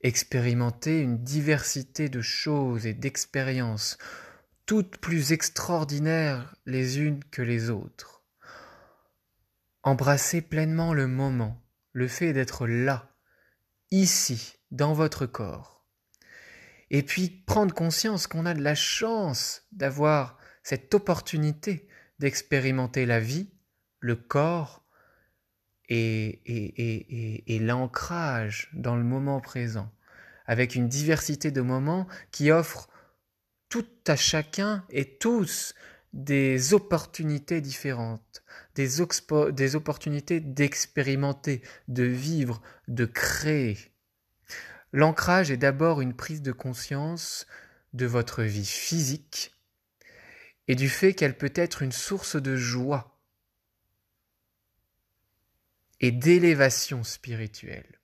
Expérimenter 0.00 1.00
une 1.00 1.18
diversité 1.24 2.08
de 2.08 2.20
choses 2.20 2.86
et 2.86 2.94
d'expériences, 2.94 3.98
toutes 4.66 4.98
plus 4.98 5.32
extraordinaires 5.32 6.54
les 6.66 7.00
unes 7.00 7.24
que 7.32 7.42
les 7.42 7.70
autres. 7.70 8.22
Embrasser 9.82 10.40
pleinement 10.40 10.94
le 10.94 11.08
moment, 11.08 11.60
le 11.92 12.06
fait 12.06 12.32
d'être 12.32 12.68
là, 12.68 13.10
ici, 13.90 14.53
dans 14.70 14.92
votre 14.92 15.26
corps. 15.26 15.84
Et 16.90 17.02
puis 17.02 17.28
prendre 17.28 17.74
conscience 17.74 18.26
qu'on 18.26 18.46
a 18.46 18.54
de 18.54 18.62
la 18.62 18.74
chance 18.74 19.62
d'avoir 19.72 20.38
cette 20.62 20.94
opportunité 20.94 21.88
d'expérimenter 22.18 23.06
la 23.06 23.20
vie, 23.20 23.50
le 24.00 24.16
corps 24.16 24.84
et, 25.88 26.40
et, 26.46 27.54
et, 27.54 27.58
l'ancrage 27.58 28.70
dans 28.72 28.96
le 28.96 29.04
moment 29.04 29.40
présent, 29.40 29.90
avec 30.46 30.74
une 30.74 30.88
diversité 30.88 31.50
de 31.50 31.60
moments 31.60 32.06
qui 32.30 32.50
offrent 32.50 32.88
tout 33.68 33.86
à 34.06 34.16
chacun 34.16 34.84
et 34.90 35.18
tous 35.18 35.74
des 36.12 36.74
opportunités 36.74 37.60
différentes, 37.60 38.44
des, 38.76 38.88
des 39.52 39.76
opportunités 39.76 40.40
d'expérimenter, 40.40 41.60
de 41.88 42.04
vivre, 42.04 42.62
de 42.88 43.04
créer. 43.04 43.76
L'ancrage 44.94 45.50
est 45.50 45.56
d'abord 45.56 46.00
une 46.00 46.14
prise 46.14 46.40
de 46.40 46.52
conscience 46.52 47.48
de 47.94 48.06
votre 48.06 48.44
vie 48.44 48.64
physique 48.64 49.52
et 50.68 50.76
du 50.76 50.88
fait 50.88 51.14
qu'elle 51.14 51.36
peut 51.36 51.52
être 51.56 51.82
une 51.82 51.90
source 51.90 52.36
de 52.36 52.54
joie 52.54 53.18
et 55.98 56.12
d'élévation 56.12 57.02
spirituelle. 57.02 57.98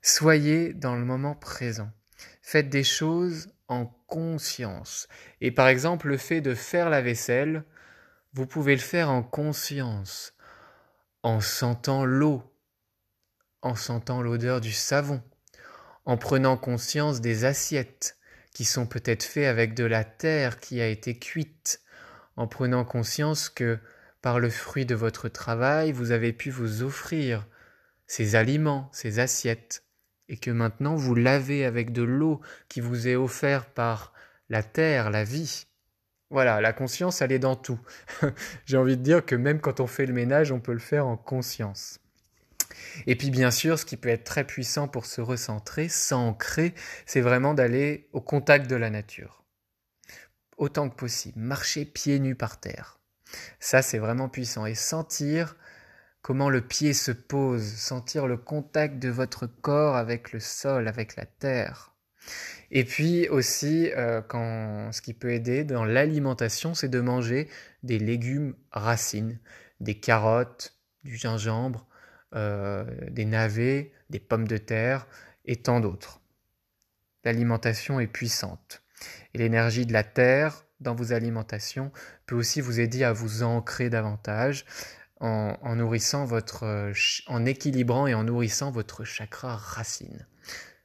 Soyez 0.00 0.72
dans 0.72 0.96
le 0.96 1.04
moment 1.04 1.34
présent. 1.34 1.92
Faites 2.40 2.70
des 2.70 2.84
choses 2.84 3.50
en 3.68 3.84
conscience. 4.06 5.06
Et 5.42 5.50
par 5.50 5.68
exemple, 5.68 6.08
le 6.08 6.16
fait 6.16 6.40
de 6.40 6.54
faire 6.54 6.88
la 6.88 7.02
vaisselle, 7.02 7.62
vous 8.32 8.46
pouvez 8.46 8.74
le 8.74 8.80
faire 8.80 9.10
en 9.10 9.22
conscience, 9.22 10.32
en 11.22 11.42
sentant 11.42 12.06
l'eau, 12.06 12.55
en 13.62 13.74
sentant 13.74 14.22
l'odeur 14.22 14.60
du 14.60 14.72
savon, 14.72 15.22
en 16.04 16.16
prenant 16.16 16.56
conscience 16.56 17.20
des 17.20 17.44
assiettes 17.44 18.16
qui 18.52 18.64
sont 18.64 18.86
peut-être 18.86 19.22
faites 19.22 19.46
avec 19.46 19.74
de 19.74 19.84
la 19.84 20.04
terre 20.04 20.60
qui 20.60 20.80
a 20.80 20.88
été 20.88 21.18
cuite, 21.18 21.82
en 22.36 22.46
prenant 22.46 22.84
conscience 22.84 23.48
que 23.48 23.78
par 24.22 24.40
le 24.40 24.50
fruit 24.50 24.86
de 24.86 24.94
votre 24.94 25.28
travail, 25.28 25.92
vous 25.92 26.10
avez 26.10 26.32
pu 26.32 26.50
vous 26.50 26.82
offrir 26.82 27.46
ces 28.06 28.34
aliments, 28.34 28.88
ces 28.92 29.18
assiettes, 29.18 29.84
et 30.28 30.36
que 30.36 30.50
maintenant 30.50 30.94
vous 30.94 31.14
lavez 31.14 31.64
avec 31.64 31.92
de 31.92 32.02
l'eau 32.02 32.40
qui 32.68 32.80
vous 32.80 33.08
est 33.08 33.16
offerte 33.16 33.68
par 33.70 34.12
la 34.48 34.62
terre, 34.62 35.10
la 35.10 35.24
vie. 35.24 35.66
Voilà, 36.30 36.60
la 36.60 36.72
conscience, 36.72 37.22
elle 37.22 37.32
est 37.32 37.38
dans 37.38 37.56
tout. 37.56 37.78
J'ai 38.64 38.76
envie 38.76 38.96
de 38.96 39.02
dire 39.02 39.24
que 39.24 39.36
même 39.36 39.60
quand 39.60 39.80
on 39.80 39.86
fait 39.86 40.06
le 40.06 40.12
ménage, 40.12 40.50
on 40.50 40.60
peut 40.60 40.72
le 40.72 40.78
faire 40.78 41.06
en 41.06 41.16
conscience. 41.16 42.00
Et 43.06 43.16
puis 43.16 43.30
bien 43.30 43.50
sûr, 43.50 43.78
ce 43.78 43.84
qui 43.84 43.96
peut 43.96 44.08
être 44.08 44.24
très 44.24 44.44
puissant 44.44 44.88
pour 44.88 45.06
se 45.06 45.20
recentrer, 45.20 45.88
s'ancrer, 45.88 46.74
c'est 47.04 47.20
vraiment 47.20 47.54
d'aller 47.54 48.08
au 48.12 48.20
contact 48.20 48.68
de 48.68 48.76
la 48.76 48.90
nature. 48.90 49.44
Autant 50.56 50.88
que 50.88 50.96
possible, 50.96 51.38
marcher 51.38 51.84
pieds 51.84 52.18
nus 52.18 52.34
par 52.34 52.60
terre. 52.60 52.98
Ça, 53.60 53.82
c'est 53.82 53.98
vraiment 53.98 54.28
puissant. 54.28 54.66
Et 54.66 54.74
sentir 54.74 55.56
comment 56.22 56.50
le 56.50 56.60
pied 56.60 56.92
se 56.92 57.12
pose, 57.12 57.64
sentir 57.64 58.26
le 58.26 58.36
contact 58.36 58.98
de 58.98 59.08
votre 59.08 59.46
corps 59.46 59.96
avec 59.96 60.32
le 60.32 60.40
sol, 60.40 60.88
avec 60.88 61.16
la 61.16 61.26
terre. 61.26 61.94
Et 62.70 62.84
puis 62.84 63.28
aussi, 63.28 63.92
euh, 63.96 64.20
ce 64.90 65.00
qui 65.00 65.14
peut 65.14 65.32
aider 65.32 65.64
dans 65.64 65.84
l'alimentation, 65.84 66.74
c'est 66.74 66.88
de 66.88 67.00
manger 67.00 67.48
des 67.82 67.98
légumes 67.98 68.56
racines, 68.72 69.38
des 69.80 70.00
carottes, 70.00 70.74
du 71.04 71.16
gingembre, 71.16 71.85
euh, 72.34 72.84
des 73.10 73.24
navets, 73.24 73.92
des 74.10 74.20
pommes 74.20 74.48
de 74.48 74.58
terre 74.58 75.06
et 75.44 75.56
tant 75.56 75.80
d'autres. 75.80 76.20
L'alimentation 77.24 78.00
est 78.00 78.06
puissante. 78.06 78.82
Et 79.34 79.38
l'énergie 79.38 79.86
de 79.86 79.92
la 79.92 80.04
terre 80.04 80.64
dans 80.80 80.94
vos 80.94 81.12
alimentations 81.12 81.92
peut 82.26 82.34
aussi 82.34 82.60
vous 82.60 82.80
aider 82.80 83.04
à 83.04 83.12
vous 83.12 83.42
ancrer 83.42 83.90
davantage, 83.90 84.64
en, 85.20 85.76
nourrissant 85.76 86.24
votre, 86.24 86.64
euh, 86.64 86.92
en 87.26 87.46
équilibrant 87.46 88.06
et 88.06 88.14
en 88.14 88.24
nourrissant 88.24 88.70
votre 88.70 89.04
chakra 89.04 89.56
racine. 89.56 90.26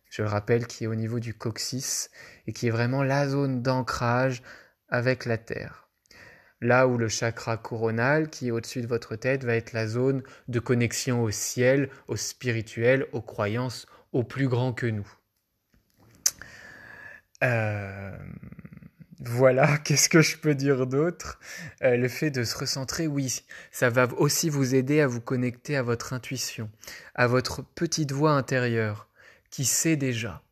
Je 0.09 0.21
le 0.21 0.29
rappelle, 0.29 0.67
qui 0.67 0.85
est 0.85 0.87
au 0.87 0.95
niveau 0.95 1.19
du 1.19 1.33
coccyx 1.33 2.09
et 2.47 2.53
qui 2.53 2.67
est 2.67 2.71
vraiment 2.71 3.03
la 3.03 3.27
zone 3.27 3.61
d'ancrage 3.61 4.41
avec 4.89 5.25
la 5.25 5.37
terre. 5.37 5.80
Là 6.61 6.87
où 6.87 6.97
le 6.97 7.07
chakra 7.07 7.57
coronal, 7.57 8.29
qui 8.29 8.47
est 8.47 8.51
au-dessus 8.51 8.81
de 8.81 8.87
votre 8.87 9.15
tête, 9.15 9.43
va 9.43 9.55
être 9.55 9.73
la 9.73 9.87
zone 9.87 10.21
de 10.47 10.59
connexion 10.59 11.23
au 11.23 11.31
ciel, 11.31 11.89
au 12.07 12.15
spirituel, 12.15 13.07
aux 13.11 13.21
croyances, 13.21 13.87
au 14.11 14.23
plus 14.23 14.47
grand 14.47 14.71
que 14.71 14.85
nous. 14.85 15.11
Euh, 17.43 18.15
voilà, 19.19 19.77
qu'est-ce 19.83 20.09
que 20.09 20.21
je 20.21 20.37
peux 20.37 20.55
dire 20.55 20.85
d'autre? 20.85 21.39
Euh, 21.83 21.97
Le 21.97 22.07
fait 22.07 22.29
de 22.29 22.43
se 22.43 22.57
recentrer, 22.57 23.07
oui, 23.07 23.43
ça 23.71 23.89
va 23.89 24.07
aussi 24.17 24.49
vous 24.49 24.75
aider 24.75 25.01
à 25.01 25.07
vous 25.07 25.21
connecter 25.21 25.75
à 25.77 25.83
votre 25.83 26.13
intuition, 26.13 26.69
à 27.15 27.27
votre 27.27 27.63
petite 27.63 28.11
voix 28.11 28.31
intérieure, 28.31 29.07
qui 29.49 29.65
sait 29.65 29.95
déjà. 29.95 30.43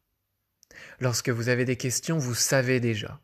Lorsque 1.00 1.30
vous 1.30 1.50
avez 1.50 1.66
des 1.66 1.78
questions, 1.78 2.18
vous 2.18 2.36
savez 2.36 2.80
déjà. 2.80 3.20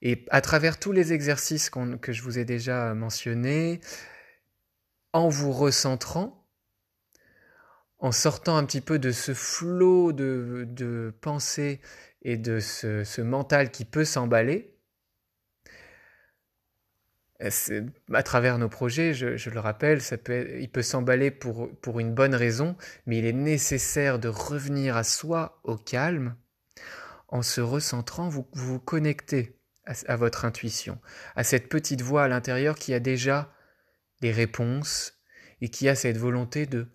Et 0.00 0.24
à 0.30 0.40
travers 0.40 0.78
tous 0.78 0.92
les 0.92 1.12
exercices 1.12 1.70
que 2.00 2.12
je 2.12 2.22
vous 2.22 2.38
ai 2.38 2.44
déjà 2.44 2.94
mentionnés, 2.94 3.80
en 5.12 5.28
vous 5.28 5.52
recentrant, 5.52 6.46
en 7.98 8.12
sortant 8.12 8.56
un 8.56 8.64
petit 8.64 8.80
peu 8.80 8.98
de 8.98 9.10
ce 9.10 9.34
flot 9.34 10.12
de, 10.12 11.14
pensées 11.20 11.80
et 12.22 12.36
de 12.36 12.60
ce, 12.60 13.20
mental 13.20 13.70
qui 13.70 13.84
peut 13.84 14.04
s'emballer, 14.04 14.74
à 17.40 18.22
travers 18.24 18.58
nos 18.58 18.68
projets, 18.68 19.14
je, 19.14 19.50
le 19.50 19.60
rappelle, 19.60 20.00
il 20.60 20.70
peut 20.70 20.82
s'emballer 20.82 21.30
pour, 21.30 21.70
pour 21.80 22.00
une 22.00 22.12
bonne 22.12 22.34
raison, 22.34 22.76
mais 23.06 23.18
il 23.18 23.26
est 23.26 23.32
nécessaire 23.32 24.18
de 24.18 24.28
revenir 24.28 24.96
à 24.96 25.04
soi 25.04 25.60
au 25.64 25.76
calme. 25.76 26.36
En 27.28 27.42
se 27.42 27.60
recentrant, 27.60 28.28
vous 28.28 28.48
vous 28.54 28.80
connectez 28.80 29.57
à, 30.06 30.16
votre 30.16 30.44
intuition, 30.44 31.00
à 31.36 31.44
cette 31.44 31.68
petite 31.68 32.02
voix 32.02 32.24
à 32.24 32.28
l'intérieur 32.28 32.76
qui 32.78 32.92
a 32.94 33.00
déjà 33.00 33.52
des 34.20 34.30
réponses 34.30 35.14
et 35.60 35.68
qui 35.68 35.88
a 35.88 35.94
cette 35.94 36.18
volonté 36.18 36.66
de 36.66 36.88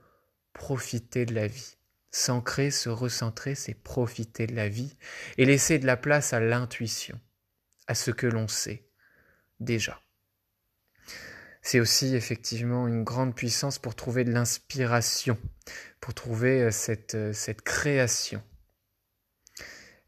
profiter 0.53 1.25
de 1.25 1.33
la 1.33 1.47
vie. 1.47 1.77
S'ancrer, 2.11 2.69
se 2.69 2.89
recentrer, 2.89 3.55
c'est 3.55 3.73
profiter 3.73 4.45
de 4.45 4.55
la 4.55 4.69
vie 4.69 4.95
et 5.37 5.45
laisser 5.45 5.79
de 5.79 5.87
la 5.87 5.97
place 5.97 6.33
à 6.33 6.39
l'intuition, 6.39 7.19
à 7.87 7.95
ce 7.95 8.11
que 8.11 8.27
l'on 8.27 8.47
sait 8.47 8.87
déjà. 9.59 9.99
C'est 11.63 11.79
aussi 11.79 12.13
effectivement 12.15 12.87
une 12.87 13.03
grande 13.03 13.35
puissance 13.35 13.79
pour 13.79 13.95
trouver 13.95 14.25
de 14.25 14.31
l'inspiration, 14.31 15.39
pour 16.01 16.13
trouver 16.13 16.61
euh, 16.61 16.71
cette, 16.71 17.15
euh, 17.15 17.33
cette 17.33 17.61
création. 17.61 18.43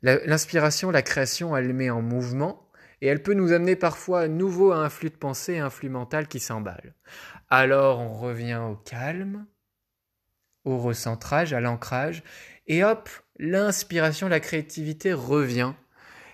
L'inspiration, 0.01 0.91
la 0.91 1.01
création, 1.01 1.57
elle 1.57 1.73
met 1.73 1.89
en 1.89 2.01
mouvement 2.01 2.64
et 3.01 3.07
elle 3.07 3.21
peut 3.21 3.33
nous 3.33 3.51
amener 3.51 3.75
parfois 3.75 4.21
à 4.21 4.27
nouveau 4.27 4.71
à 4.71 4.77
un 4.77 4.89
flux 4.89 5.09
de 5.09 5.15
pensée, 5.15 5.59
un 5.59 5.69
flux 5.69 5.89
mental 5.89 6.27
qui 6.27 6.39
s'emballe. 6.39 6.95
Alors 7.49 7.99
on 7.99 8.13
revient 8.13 8.61
au 8.69 8.75
calme, 8.75 9.45
au 10.63 10.77
recentrage, 10.77 11.53
à 11.53 11.61
l'ancrage, 11.61 12.23
et 12.67 12.83
hop, 12.83 13.09
l'inspiration, 13.37 14.27
la 14.27 14.39
créativité 14.39 15.13
revient, 15.13 15.73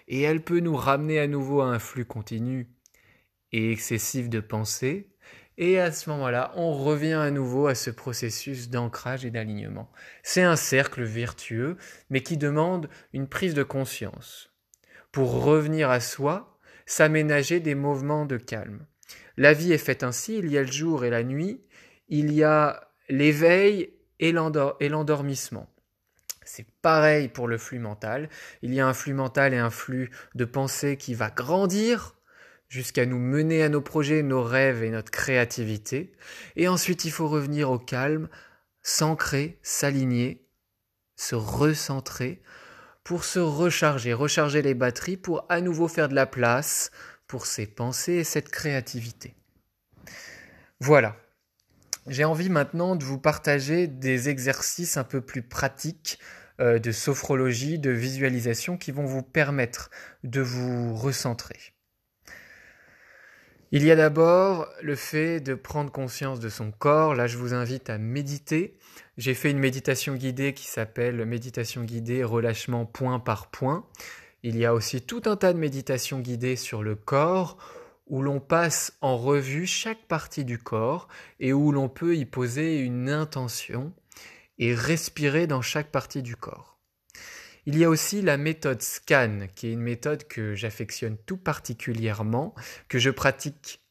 et 0.07 0.21
elle 0.21 0.41
peut 0.41 0.59
nous 0.59 0.75
ramener 0.75 1.19
à 1.19 1.27
nouveau 1.27 1.61
à 1.61 1.67
un 1.67 1.79
flux 1.79 2.05
continu 2.05 2.69
et 3.51 3.71
excessif 3.71 4.29
de 4.29 4.39
pensée, 4.39 5.11
et 5.57 5.79
à 5.79 5.91
ce 5.91 6.09
moment-là, 6.09 6.51
on 6.55 6.71
revient 6.73 7.13
à 7.13 7.29
nouveau 7.29 7.67
à 7.67 7.75
ce 7.75 7.91
processus 7.91 8.69
d'ancrage 8.69 9.25
et 9.25 9.31
d'alignement. 9.31 9.91
C'est 10.23 10.41
un 10.41 10.55
cercle 10.55 11.03
vertueux, 11.03 11.77
mais 12.09 12.23
qui 12.23 12.37
demande 12.37 12.89
une 13.13 13.27
prise 13.27 13.53
de 13.53 13.63
conscience. 13.63 14.50
Pour 15.11 15.43
revenir 15.43 15.89
à 15.89 15.99
soi, 15.99 16.57
s'aménager 16.85 17.59
des 17.59 17.75
mouvements 17.75 18.25
de 18.25 18.37
calme. 18.37 18.85
La 19.37 19.53
vie 19.53 19.73
est 19.73 19.77
faite 19.77 20.03
ainsi, 20.03 20.37
il 20.37 20.51
y 20.51 20.57
a 20.57 20.61
le 20.61 20.71
jour 20.71 21.05
et 21.05 21.09
la 21.09 21.23
nuit, 21.23 21.61
il 22.09 22.33
y 22.33 22.43
a 22.43 22.91
l'éveil 23.09 23.93
et 24.19 24.31
l'endormissement. 24.31 25.67
C'est 26.43 26.67
pareil 26.81 27.29
pour 27.29 27.47
le 27.47 27.57
flux 27.57 27.79
mental. 27.79 28.29
Il 28.61 28.73
y 28.73 28.81
a 28.81 28.87
un 28.87 28.93
flux 28.93 29.13
mental 29.13 29.53
et 29.53 29.57
un 29.57 29.69
flux 29.69 30.11
de 30.35 30.45
pensée 30.45 30.97
qui 30.97 31.13
va 31.13 31.29
grandir 31.29 32.15
jusqu'à 32.67 33.05
nous 33.05 33.19
mener 33.19 33.63
à 33.63 33.69
nos 33.69 33.81
projets, 33.81 34.23
nos 34.23 34.43
rêves 34.43 34.83
et 34.83 34.89
notre 34.89 35.11
créativité. 35.11 36.13
Et 36.55 36.67
ensuite, 36.67 37.05
il 37.05 37.11
faut 37.11 37.27
revenir 37.27 37.69
au 37.69 37.79
calme, 37.79 38.29
s'ancrer, 38.81 39.59
s'aligner, 39.61 40.47
se 41.15 41.35
recentrer 41.35 42.41
pour 43.11 43.25
se 43.25 43.39
recharger, 43.39 44.13
recharger 44.13 44.61
les 44.61 44.73
batteries 44.73 45.17
pour 45.17 45.45
à 45.49 45.59
nouveau 45.59 45.89
faire 45.89 46.07
de 46.07 46.15
la 46.15 46.25
place 46.25 46.91
pour 47.27 47.45
ces 47.45 47.67
pensées 47.67 48.13
et 48.13 48.23
cette 48.23 48.47
créativité. 48.47 49.35
Voilà, 50.79 51.17
j'ai 52.07 52.23
envie 52.23 52.49
maintenant 52.49 52.95
de 52.95 53.03
vous 53.03 53.17
partager 53.17 53.87
des 53.87 54.29
exercices 54.29 54.95
un 54.95 55.03
peu 55.03 55.19
plus 55.19 55.41
pratiques 55.41 56.19
euh, 56.61 56.79
de 56.79 56.93
sophrologie, 56.93 57.79
de 57.79 57.91
visualisation 57.91 58.77
qui 58.77 58.91
vont 58.91 59.03
vous 59.03 59.23
permettre 59.23 59.91
de 60.23 60.39
vous 60.39 60.95
recentrer. 60.95 61.59
Il 63.73 63.83
y 63.83 63.91
a 63.91 63.97
d'abord 63.97 64.69
le 64.81 64.95
fait 64.95 65.41
de 65.41 65.53
prendre 65.53 65.91
conscience 65.91 66.39
de 66.39 66.47
son 66.47 66.71
corps. 66.71 67.13
Là, 67.15 67.27
je 67.27 67.37
vous 67.37 67.53
invite 67.53 67.89
à 67.89 67.97
méditer. 67.97 68.77
J'ai 69.21 69.35
fait 69.35 69.51
une 69.51 69.59
méditation 69.59 70.15
guidée 70.15 70.55
qui 70.55 70.65
s'appelle 70.65 71.23
méditation 71.27 71.83
guidée 71.83 72.23
relâchement 72.23 72.87
point 72.87 73.19
par 73.19 73.51
point. 73.51 73.85
Il 74.41 74.57
y 74.57 74.65
a 74.65 74.73
aussi 74.73 74.99
tout 74.99 75.21
un 75.25 75.35
tas 75.35 75.53
de 75.53 75.59
méditations 75.59 76.17
guidées 76.17 76.55
sur 76.55 76.81
le 76.81 76.95
corps 76.95 77.59
où 78.07 78.23
l'on 78.23 78.39
passe 78.39 78.97
en 78.99 79.15
revue 79.17 79.67
chaque 79.67 80.07
partie 80.07 80.43
du 80.43 80.57
corps 80.57 81.07
et 81.39 81.53
où 81.53 81.71
l'on 81.71 81.87
peut 81.87 82.15
y 82.15 82.25
poser 82.25 82.79
une 82.79 83.11
intention 83.11 83.93
et 84.57 84.73
respirer 84.73 85.45
dans 85.45 85.61
chaque 85.61 85.91
partie 85.91 86.23
du 86.23 86.35
corps. 86.35 86.79
Il 87.67 87.77
y 87.77 87.83
a 87.83 87.89
aussi 87.89 88.23
la 88.23 88.37
méthode 88.37 88.81
SCAN, 88.81 89.41
qui 89.53 89.67
est 89.67 89.73
une 89.73 89.81
méthode 89.81 90.23
que 90.27 90.55
j'affectionne 90.55 91.17
tout 91.27 91.37
particulièrement, 91.37 92.55
que 92.89 92.97
je 92.97 93.11
pratique 93.11 93.81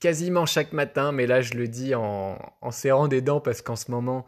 quasiment 0.00 0.46
chaque 0.46 0.72
matin, 0.72 1.12
mais 1.12 1.26
là 1.26 1.42
je 1.42 1.54
le 1.54 1.68
dis 1.68 1.94
en, 1.94 2.38
serrant 2.70 3.06
des 3.06 3.20
dents 3.20 3.40
parce 3.40 3.62
qu'en 3.62 3.76
ce 3.76 3.90
moment 3.90 4.24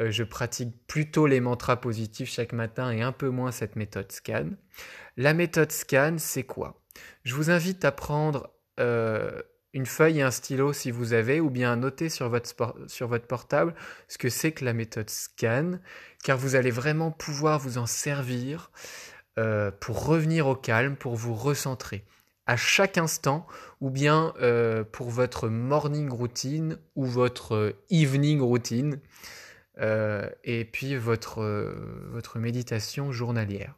euh, 0.00 0.10
je 0.10 0.22
pratique 0.22 0.74
plutôt 0.86 1.26
les 1.26 1.40
mantras 1.40 1.76
positifs 1.76 2.30
chaque 2.30 2.52
matin 2.52 2.90
et 2.90 3.02
un 3.02 3.12
peu 3.12 3.28
moins 3.28 3.52
cette 3.52 3.76
méthode 3.76 4.10
scan. 4.10 4.50
La 5.16 5.34
méthode 5.34 5.72
scan, 5.72 6.16
c'est 6.18 6.44
quoi? 6.44 6.80
Je 7.24 7.34
vous 7.34 7.50
invite 7.50 7.84
à 7.84 7.92
prendre 7.92 8.50
euh, 8.78 9.42
une 9.74 9.86
feuille 9.86 10.20
et 10.20 10.22
un 10.22 10.30
stylo 10.30 10.72
si 10.72 10.90
vous 10.90 11.12
avez, 11.12 11.40
ou 11.40 11.50
bien 11.50 11.72
à 11.72 11.76
noter 11.76 12.08
sur 12.08 12.28
votre, 12.28 12.54
sur 12.88 13.08
votre 13.08 13.26
portable 13.26 13.74
ce 14.08 14.16
que 14.16 14.30
c'est 14.30 14.52
que 14.52 14.64
la 14.64 14.72
méthode 14.72 15.10
scan, 15.10 15.72
car 16.24 16.38
vous 16.38 16.54
allez 16.54 16.70
vraiment 16.70 17.10
pouvoir 17.10 17.58
vous 17.58 17.78
en 17.78 17.86
servir 17.86 18.70
euh, 19.38 19.70
pour 19.70 20.06
revenir 20.06 20.46
au 20.46 20.56
calme, 20.56 20.96
pour 20.96 21.14
vous 21.16 21.34
recentrer 21.34 22.04
à 22.46 22.56
chaque 22.56 22.98
instant, 22.98 23.46
ou 23.80 23.90
bien 23.90 24.34
pour 24.90 25.10
votre 25.10 25.48
morning 25.48 26.10
routine 26.10 26.78
ou 26.96 27.04
votre 27.04 27.76
evening 27.90 28.40
routine, 28.40 28.98
euh, 29.80 30.28
et 30.44 30.64
puis 30.64 30.96
votre, 30.96 31.42
votre 32.10 32.38
méditation 32.38 33.12
journalière. 33.12 33.74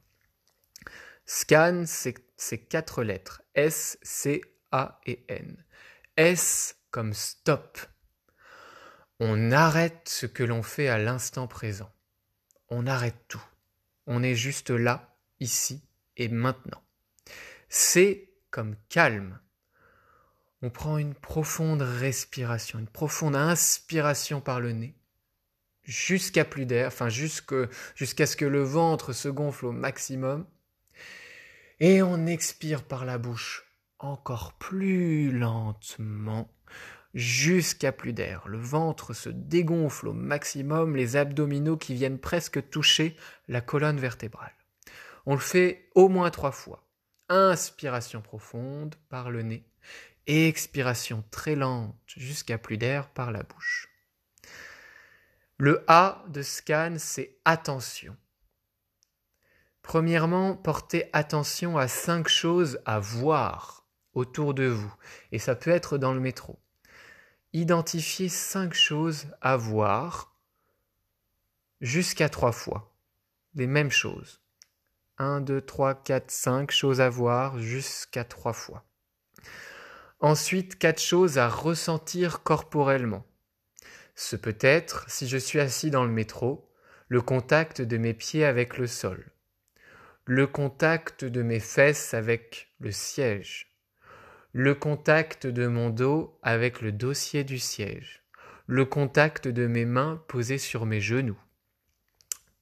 Scan, 1.25 1.85
c'est 1.87 2.59
quatre 2.59 3.03
lettres. 3.03 3.43
S, 3.55 3.99
C, 4.03 4.43
A 4.73 5.01
et 5.07 5.25
N. 5.29 5.65
S 6.17 6.77
comme 6.91 7.15
stop. 7.15 7.79
On 9.21 9.53
arrête 9.53 10.09
ce 10.09 10.27
que 10.27 10.43
l'on 10.43 10.62
fait 10.62 10.88
à 10.88 10.99
l'instant 10.99 11.47
présent. 11.47 11.91
On 12.69 12.87
arrête 12.87 13.17
tout. 13.29 13.45
On 14.07 14.23
est 14.23 14.35
juste 14.35 14.71
là, 14.71 15.17
ici 15.38 15.87
et 16.17 16.29
maintenant. 16.29 16.83
C 17.69 18.35
comme 18.51 18.77
calme. 18.88 19.38
On 20.61 20.71
prend 20.71 20.99
une 20.99 21.15
profonde 21.15 21.83
respiration, 21.83 22.79
une 22.79 22.88
profonde 22.88 23.37
inspiration 23.37 24.41
par 24.41 24.61
le 24.61 24.73
nez, 24.73 24.95
jusqu'à 25.85 26.45
plus 26.45 26.66
d'air, 26.66 26.88
enfin 26.88 27.09
jusqu'à 27.09 28.27
ce 28.27 28.37
que 28.37 28.45
le 28.45 28.62
ventre 28.62 29.12
se 29.12 29.29
gonfle 29.29 29.66
au 29.66 29.73
maximum. 29.73 30.47
Et 31.81 32.03
on 32.03 32.27
expire 32.27 32.85
par 32.85 33.05
la 33.05 33.18
bouche 33.18 33.64
encore 33.99 34.53
plus 34.55 35.31
lentement 35.31 36.49
jusqu'à 37.14 37.92
plus 37.92 38.12
d'air. 38.12 38.47
Le 38.47 38.59
ventre 38.59 39.12
se 39.12 39.29
dégonfle 39.29 40.09
au 40.09 40.12
maximum, 40.12 40.97
les 40.97 41.16
abdominaux 41.16 41.77
qui 41.77 41.95
viennent 41.95 42.18
presque 42.18 42.71
toucher 42.71 43.16
la 43.49 43.61
colonne 43.61 43.99
vertébrale. 43.99 44.55
On 45.27 45.35
le 45.35 45.40
fait 45.40 45.88
au 45.95 46.09
moins 46.09 46.31
trois 46.31 46.53
fois. 46.53 46.87
Inspiration 47.29 48.23
profonde 48.23 48.97
par 49.09 49.31
le 49.31 49.42
nez. 49.42 49.64
Expiration 50.27 51.25
très 51.31 51.55
lente 51.55 51.97
jusqu'à 52.07 52.59
plus 52.59 52.79
d'air 52.79 53.09
par 53.09 53.33
la 53.33 53.42
bouche. 53.42 53.91
Le 55.64 55.85
A 55.87 56.25
de 56.27 56.42
scan, 56.42 56.96
c'est 56.98 57.38
attention. 57.44 58.16
Premièrement, 59.83 60.57
portez 60.57 61.09
attention 61.12 61.79
à 61.79 61.87
cinq 61.87 62.27
choses 62.27 62.81
à 62.85 62.98
voir 62.98 63.87
autour 64.12 64.55
de 64.55 64.64
vous. 64.64 64.92
Et 65.31 65.38
ça 65.38 65.55
peut 65.55 65.70
être 65.70 65.98
dans 65.98 66.14
le 66.14 66.18
métro. 66.18 66.59
Identifiez 67.53 68.29
cinq 68.29 68.75
choses 68.75 69.29
à 69.40 69.57
voir 69.57 70.37
jusqu'à 71.81 72.29
trois 72.29 72.51
fois. 72.51 72.92
Les 73.55 73.68
mêmes 73.68 73.92
choses. 73.92 74.42
1, 75.18 75.42
2, 75.42 75.61
3, 75.61 75.94
4, 75.94 76.29
5 76.29 76.72
choses 76.72 77.01
à 77.01 77.09
voir 77.09 77.61
jusqu'à 77.61 78.25
3 78.25 78.53
fois. 78.53 78.85
Ensuite, 80.18 80.77
4 80.77 81.01
choses 81.01 81.38
à 81.38 81.48
ressentir 81.48 82.42
corporellement. 82.42 83.25
Ce 84.14 84.37
peut 84.37 84.59
être, 84.61 85.09
si 85.09 85.29
je 85.29 85.38
suis 85.38 85.61
assis 85.61 85.90
dans 85.90 86.05
le 86.05 86.11
métro, 86.11 86.70
le 87.09 87.20
contact 87.20 87.83
de 87.83 87.96
mes 87.96 88.14
pieds 88.14 88.44
avec 88.44 88.79
le 88.79 88.87
sol, 88.87 89.33
le 90.25 90.46
contact 90.46 91.25
de 91.25 91.42
mes 91.42 91.61
fesses 91.61 92.14
avec 92.14 92.72
le 92.79 92.92
siège, 92.92 93.72
le 94.53 94.75
contact 94.75 95.46
de 95.46 95.66
mon 95.66 95.90
dos 95.90 96.38
avec 96.42 96.81
le 96.81 96.92
dossier 96.92 97.44
du 97.44 97.59
siège, 97.59 98.22
le 98.66 98.85
contact 98.85 99.48
de 99.48 99.66
mes 99.66 99.85
mains 99.85 100.22
posées 100.29 100.59
sur 100.59 100.87
mes 100.87 101.01
genoux, 101.01 101.40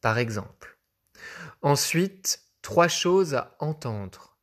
par 0.00 0.18
exemple. 0.18 0.78
Ensuite, 1.62 2.44
trois 2.62 2.88
choses 2.88 3.34
à 3.34 3.56
entendre. 3.58 4.38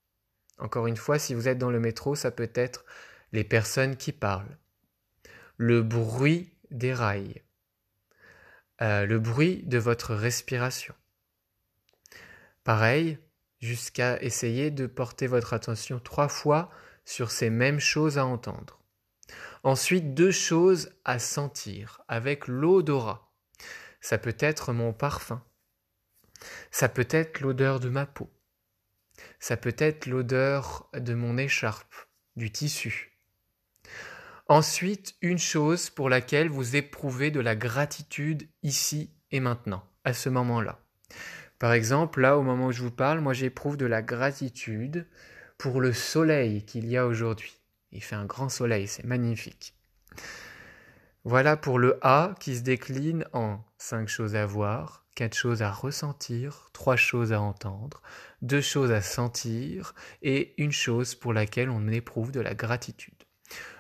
Encore 0.60 0.88
une 0.88 0.98
fois, 0.98 1.20
si 1.20 1.34
vous 1.34 1.48
êtes 1.48 1.58
dans 1.58 1.72
le 1.72 1.80
métro, 1.80 2.15
ça 2.15 2.32
peut 2.32 2.52
être 2.54 2.86
les 3.32 3.43
personnes 3.43 3.96
qui 3.96 4.12
parlent, 4.12 4.58
le 5.58 5.82
bruit 5.82 6.57
des 6.71 6.93
rails, 6.93 7.41
euh, 8.82 9.06
le 9.06 9.19
bruit 9.19 9.63
de 9.63 9.77
votre 9.77 10.13
respiration. 10.13 10.93
Pareil, 12.63 13.17
jusqu'à 13.60 14.21
essayer 14.21 14.71
de 14.71 14.88
porter 14.88 15.27
votre 15.27 15.53
attention 15.53 15.99
trois 15.99 16.27
fois 16.27 16.69
sur 17.06 17.32
ces 17.32 17.49
mêmes 17.49 17.80
choses 17.80 18.17
à 18.17 18.25
entendre. 18.25 18.82
Ensuite, 19.63 20.13
deux 20.13 20.32
choses 20.32 20.91
à 21.06 21.19
sentir 21.19 22.01
avec 22.08 22.47
l'odorat. 22.47 23.32
Ça 24.01 24.17
peut 24.17 24.36
être 24.39 24.73
mon 24.73 24.93
parfum, 24.93 25.43
ça 26.71 26.89
peut 26.89 27.08
être 27.10 27.41
l'odeur 27.41 27.80
de 27.80 27.89
ma 27.89 28.06
peau. 28.06 28.30
Ça 29.39 29.58
peut 29.58 29.75
être 29.77 30.06
l'odeur 30.06 30.89
de 30.93 31.13
mon 31.13 31.38
écharpe, 31.38 31.95
du 32.36 32.51
tissu. 32.51 33.16
Ensuite, 34.50 35.16
une 35.22 35.40
chose 35.40 35.90
pour 35.90 36.08
laquelle 36.08 36.50
vous 36.50 36.78
éprouvez 36.78 37.32
de 37.32 37.42
la 37.42 37.58
gratitude 37.58 38.48
ici 38.64 39.12
et 39.30 39.42
maintenant, 39.42 39.84
à 40.06 40.14
ce 40.14 40.30
moment-là. 40.30 40.80
Par 41.60 41.74
exemple, 41.74 42.22
là, 42.22 42.38
au 42.38 42.44
moment 42.44 42.68
où 42.68 42.72
je 42.72 42.82
vous 42.82 42.92
parle, 42.92 43.20
moi 43.20 43.34
j'éprouve 43.34 43.76
de 43.76 43.86
la 43.86 44.02
gratitude 44.02 45.06
pour 45.58 45.82
le 45.82 45.92
soleil 45.92 46.64
qu'il 46.64 46.88
y 46.88 46.96
a 46.96 47.06
aujourd'hui. 47.06 47.60
Il 47.92 48.02
fait 48.02 48.16
un 48.16 48.26
grand 48.26 48.48
soleil, 48.48 48.88
c'est 48.88 49.04
magnifique. 49.04 49.74
Voilà 51.26 51.58
pour 51.58 51.78
le 51.78 52.00
A 52.02 52.34
qui 52.40 52.56
se 52.56 52.62
décline 52.62 53.26
en 53.34 53.60
cinq 53.78 54.08
choses 54.08 54.36
à 54.36 54.46
voir, 54.46 55.06
quatre 55.14 55.36
choses 55.36 55.62
à 55.62 55.72
ressentir, 55.72 56.70
trois 56.72 56.96
choses 56.96 57.34
à 57.34 57.42
entendre, 57.42 58.02
deux 58.42 58.62
choses 58.62 58.92
à 58.92 59.02
sentir 59.02 59.94
et 60.22 60.54
une 60.62 60.72
chose 60.72 61.16
pour 61.16 61.34
laquelle 61.34 61.70
on 61.70 61.88
éprouve 61.90 62.32
de 62.32 62.40
la 62.40 62.54
gratitude. 62.54 63.16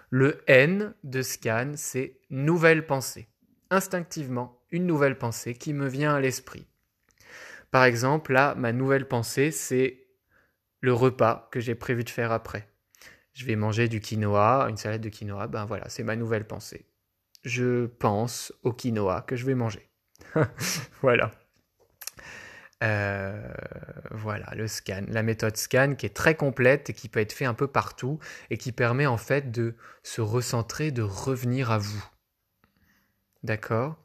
Le 0.09 0.41
N 0.47 0.93
de 1.03 1.21
scan, 1.21 1.73
c'est 1.75 2.21
nouvelle 2.29 2.85
pensée. 2.85 3.27
Instinctivement, 3.69 4.63
une 4.71 4.85
nouvelle 4.85 5.17
pensée 5.17 5.53
qui 5.53 5.73
me 5.73 5.87
vient 5.87 6.15
à 6.15 6.21
l'esprit. 6.21 6.65
Par 7.71 7.83
exemple, 7.83 8.31
là, 8.31 8.55
ma 8.55 8.71
nouvelle 8.71 9.07
pensée, 9.07 9.51
c'est 9.51 10.07
le 10.79 10.93
repas 10.93 11.49
que 11.51 11.59
j'ai 11.59 11.75
prévu 11.75 12.05
de 12.05 12.09
faire 12.09 12.31
après. 12.31 12.69
Je 13.33 13.45
vais 13.45 13.57
manger 13.57 13.89
du 13.89 13.99
quinoa, 13.99 14.67
une 14.69 14.77
salade 14.77 15.01
de 15.01 15.09
quinoa, 15.09 15.47
ben 15.47 15.65
voilà, 15.65 15.89
c'est 15.89 16.03
ma 16.03 16.15
nouvelle 16.15 16.47
pensée. 16.47 16.85
Je 17.43 17.87
pense 17.87 18.53
au 18.63 18.71
quinoa 18.71 19.23
que 19.23 19.35
je 19.35 19.45
vais 19.45 19.55
manger. 19.55 19.89
voilà. 21.01 21.31
Euh, 22.83 23.41
voilà, 24.11 24.53
le 24.55 24.67
scan, 24.67 25.03
la 25.07 25.23
méthode 25.23 25.57
scan 25.57 25.95
qui 25.95 26.05
est 26.05 26.15
très 26.15 26.35
complète 26.35 26.91
et 26.91 26.93
qui 26.93 27.09
peut 27.09 27.19
être 27.19 27.33
fait 27.33 27.45
un 27.45 27.55
peu 27.55 27.67
partout 27.67 28.19
et 28.51 28.57
qui 28.57 28.71
permet 28.71 29.07
en 29.07 29.17
fait 29.17 29.51
de 29.51 29.75
se 30.03 30.21
recentrer, 30.21 30.91
de 30.91 31.01
revenir 31.01 31.71
à 31.71 31.79
vous. 31.79 32.05
D'accord? 33.43 33.97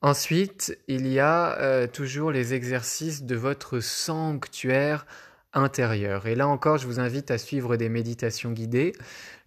Ensuite, 0.00 0.78
il 0.86 1.06
y 1.08 1.18
a 1.18 1.58
euh, 1.58 1.86
toujours 1.86 2.30
les 2.30 2.54
exercices 2.54 3.24
de 3.24 3.34
votre 3.34 3.80
sanctuaire 3.80 5.04
intérieur. 5.52 6.26
Et 6.26 6.34
là 6.34 6.46
encore, 6.46 6.78
je 6.78 6.86
vous 6.86 7.00
invite 7.00 7.30
à 7.30 7.38
suivre 7.38 7.76
des 7.76 7.88
méditations 7.88 8.52
guidées. 8.52 8.92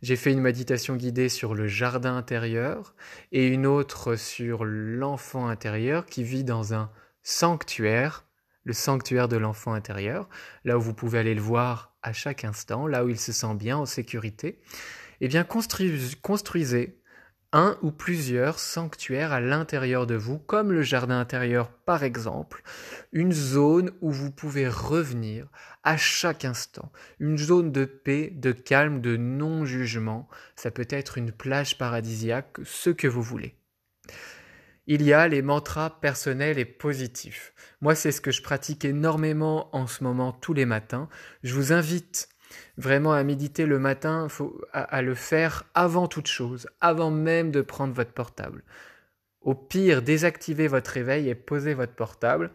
J'ai 0.01 0.15
fait 0.15 0.31
une 0.31 0.41
méditation 0.41 0.95
guidée 0.95 1.29
sur 1.29 1.55
le 1.55 1.67
jardin 1.67 2.15
intérieur 2.15 2.95
et 3.31 3.47
une 3.47 3.65
autre 3.65 4.15
sur 4.15 4.65
l'enfant 4.65 5.47
intérieur 5.47 6.05
qui 6.05 6.23
vit 6.23 6.43
dans 6.43 6.73
un 6.73 6.91
sanctuaire, 7.23 8.25
le 8.63 8.73
sanctuaire 8.73 9.27
de 9.27 9.37
l'enfant 9.37 9.73
intérieur, 9.73 10.29
là 10.63 10.77
où 10.77 10.81
vous 10.81 10.93
pouvez 10.93 11.19
aller 11.19 11.35
le 11.35 11.41
voir 11.41 11.95
à 12.03 12.13
chaque 12.13 12.43
instant, 12.45 12.87
là 12.87 13.05
où 13.05 13.09
il 13.09 13.19
se 13.19 13.31
sent 13.31 13.55
bien 13.55 13.77
en 13.77 13.85
sécurité. 13.85 14.59
Eh 15.19 15.27
bien, 15.27 15.43
construisez 15.43 17.01
un 17.53 17.77
ou 17.81 17.91
plusieurs 17.91 18.59
sanctuaires 18.59 19.33
à 19.33 19.41
l'intérieur 19.41 20.07
de 20.07 20.15
vous, 20.15 20.39
comme 20.39 20.71
le 20.71 20.81
jardin 20.81 21.19
intérieur 21.19 21.69
par 21.69 22.03
exemple, 22.03 22.63
une 23.11 23.33
zone 23.33 23.91
où 24.01 24.09
vous 24.11 24.31
pouvez 24.31 24.67
revenir 24.67 25.47
à 25.83 25.97
chaque 25.97 26.45
instant, 26.45 26.91
une 27.19 27.37
zone 27.37 27.71
de 27.71 27.85
paix, 27.85 28.31
de 28.33 28.51
calme, 28.51 29.01
de 29.01 29.17
non-jugement, 29.17 30.29
ça 30.55 30.71
peut 30.71 30.87
être 30.89 31.17
une 31.17 31.31
plage 31.31 31.77
paradisiaque, 31.77 32.57
ce 32.63 32.89
que 32.89 33.07
vous 33.07 33.23
voulez. 33.23 33.55
Il 34.87 35.03
y 35.03 35.13
a 35.13 35.27
les 35.27 35.41
mantras 35.41 35.99
personnels 36.01 36.59
et 36.59 36.65
positifs. 36.65 37.53
Moi, 37.81 37.95
c'est 37.95 38.11
ce 38.11 38.21
que 38.21 38.31
je 38.31 38.41
pratique 38.41 38.83
énormément 38.83 39.75
en 39.75 39.87
ce 39.87 40.03
moment 40.03 40.31
tous 40.31 40.53
les 40.53 40.65
matins. 40.65 41.07
Je 41.43 41.53
vous 41.53 41.71
invite 41.71 42.29
Vraiment 42.77 43.13
à 43.13 43.23
méditer 43.23 43.65
le 43.65 43.79
matin, 43.79 44.27
à, 44.73 45.01
le 45.01 45.15
faire 45.15 45.63
avant 45.73 46.07
toute 46.07 46.27
chose, 46.27 46.67
avant 46.79 47.11
même 47.11 47.51
de 47.51 47.61
prendre 47.61 47.93
votre 47.93 48.11
portable. 48.11 48.63
Au 49.41 49.55
pire, 49.55 50.01
désactivez 50.01 50.67
votre 50.67 50.91
réveil 50.91 51.29
et 51.29 51.35
posez 51.35 51.73
votre 51.73 51.93
portable 51.93 52.51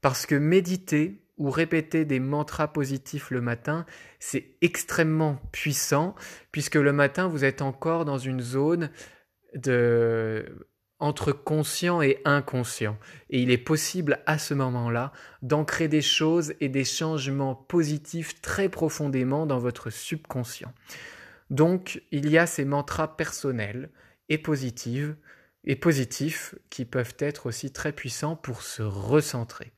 parce 0.00 0.26
que 0.26 0.34
méditer 0.34 1.22
ou 1.36 1.50
répéter 1.50 2.04
des 2.04 2.20
mantras 2.20 2.68
positifs 2.68 3.30
le 3.30 3.40
matin, 3.40 3.86
c'est 4.18 4.56
extrêmement 4.60 5.40
puissant 5.52 6.14
puisque 6.52 6.76
le 6.76 6.92
matin, 6.92 7.28
vous 7.28 7.44
êtes 7.44 7.62
encore 7.62 8.04
dans 8.04 8.18
une 8.18 8.40
zone 8.40 8.90
de 9.54 10.68
entre 11.00 11.32
conscient 11.32 12.02
et 12.02 12.20
inconscient. 12.24 12.96
Et 13.30 13.40
il 13.42 13.50
est 13.50 13.58
possible 13.58 14.20
à 14.26 14.38
ce 14.38 14.54
moment-là 14.54 15.12
d'ancrer 15.42 15.88
des 15.88 16.02
choses 16.02 16.54
et 16.60 16.68
des 16.68 16.84
changements 16.84 17.54
positifs 17.54 18.40
très 18.40 18.68
profondément 18.68 19.46
dans 19.46 19.58
votre 19.58 19.90
subconscient. 19.90 20.72
Donc, 21.50 22.02
il 22.12 22.30
y 22.30 22.38
a 22.38 22.46
ces 22.46 22.64
mantras 22.64 23.16
personnels 23.16 23.90
et 24.28 24.38
positifs 24.38 25.10
et 25.64 25.76
positifs 25.76 26.54
qui 26.70 26.84
peuvent 26.84 27.16
être 27.18 27.46
aussi 27.46 27.72
très 27.72 27.92
puissants 27.92 28.36
pour 28.36 28.62
se 28.62 28.82
recentrer 28.82 29.72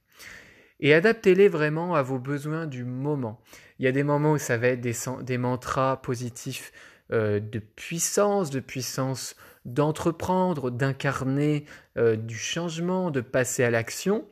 et 0.82 0.92
adaptez-les 0.92 1.48
vraiment 1.48 1.94
à 1.94 2.02
vos 2.02 2.18
besoins 2.18 2.66
du 2.66 2.84
moment. 2.84 3.40
Il 3.78 3.84
y 3.84 3.88
a 3.88 3.92
des 3.92 4.02
moments 4.02 4.32
où 4.32 4.38
ça 4.38 4.58
va 4.58 4.66
être 4.66 4.80
des, 4.80 5.38
mantras 5.38 6.02
positifs 6.02 6.72
euh, 7.12 7.38
de 7.40 7.60
puissance, 7.60 8.50
de 8.50 8.60
puissance 8.60 9.36
d'entreprendre, 9.64 10.70
d'incarner 10.70 11.64
euh, 11.96 12.16
du 12.16 12.36
changement, 12.36 13.10
de 13.10 13.20
passer 13.20 13.64
à 13.64 13.70
l'action. 13.70 14.26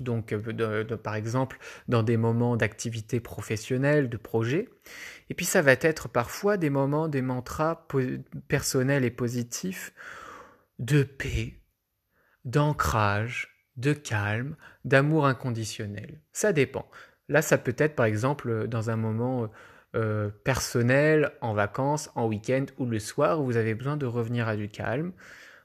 Donc, 0.00 0.32
euh, 0.32 0.84
par 0.96 1.14
exemple, 1.14 1.58
dans 1.88 2.02
des 2.02 2.16
moments 2.16 2.56
d'activité 2.56 3.20
professionnelle, 3.20 4.08
de 4.08 4.16
projet. 4.16 4.68
Et 5.30 5.34
puis, 5.34 5.46
ça 5.46 5.62
va 5.62 5.72
être 5.72 6.08
parfois 6.08 6.56
des 6.56 6.70
moments, 6.70 7.08
des 7.08 7.22
mantras 7.22 7.86
personnels 8.48 9.04
et 9.04 9.10
positifs 9.10 9.92
de 10.78 11.02
paix, 11.02 11.54
d'ancrage, 12.44 13.56
de 13.76 13.92
calme, 13.92 14.56
d'amour 14.84 15.26
inconditionnel. 15.26 16.20
Ça 16.32 16.52
dépend. 16.52 16.88
Là, 17.28 17.42
ça 17.42 17.58
peut 17.58 17.74
être 17.78 17.96
par 17.96 18.06
exemple 18.06 18.68
dans 18.68 18.90
un 18.90 18.96
moment 18.96 19.50
euh, 19.96 20.30
personnel, 20.44 21.32
en 21.40 21.54
vacances, 21.54 22.10
en 22.14 22.26
week-end 22.26 22.66
ou 22.78 22.86
le 22.86 22.98
soir 22.98 23.40
vous 23.40 23.56
avez 23.56 23.74
besoin 23.74 23.96
de 23.96 24.06
revenir 24.06 24.46
à 24.46 24.56
du 24.56 24.68
calme. 24.68 25.12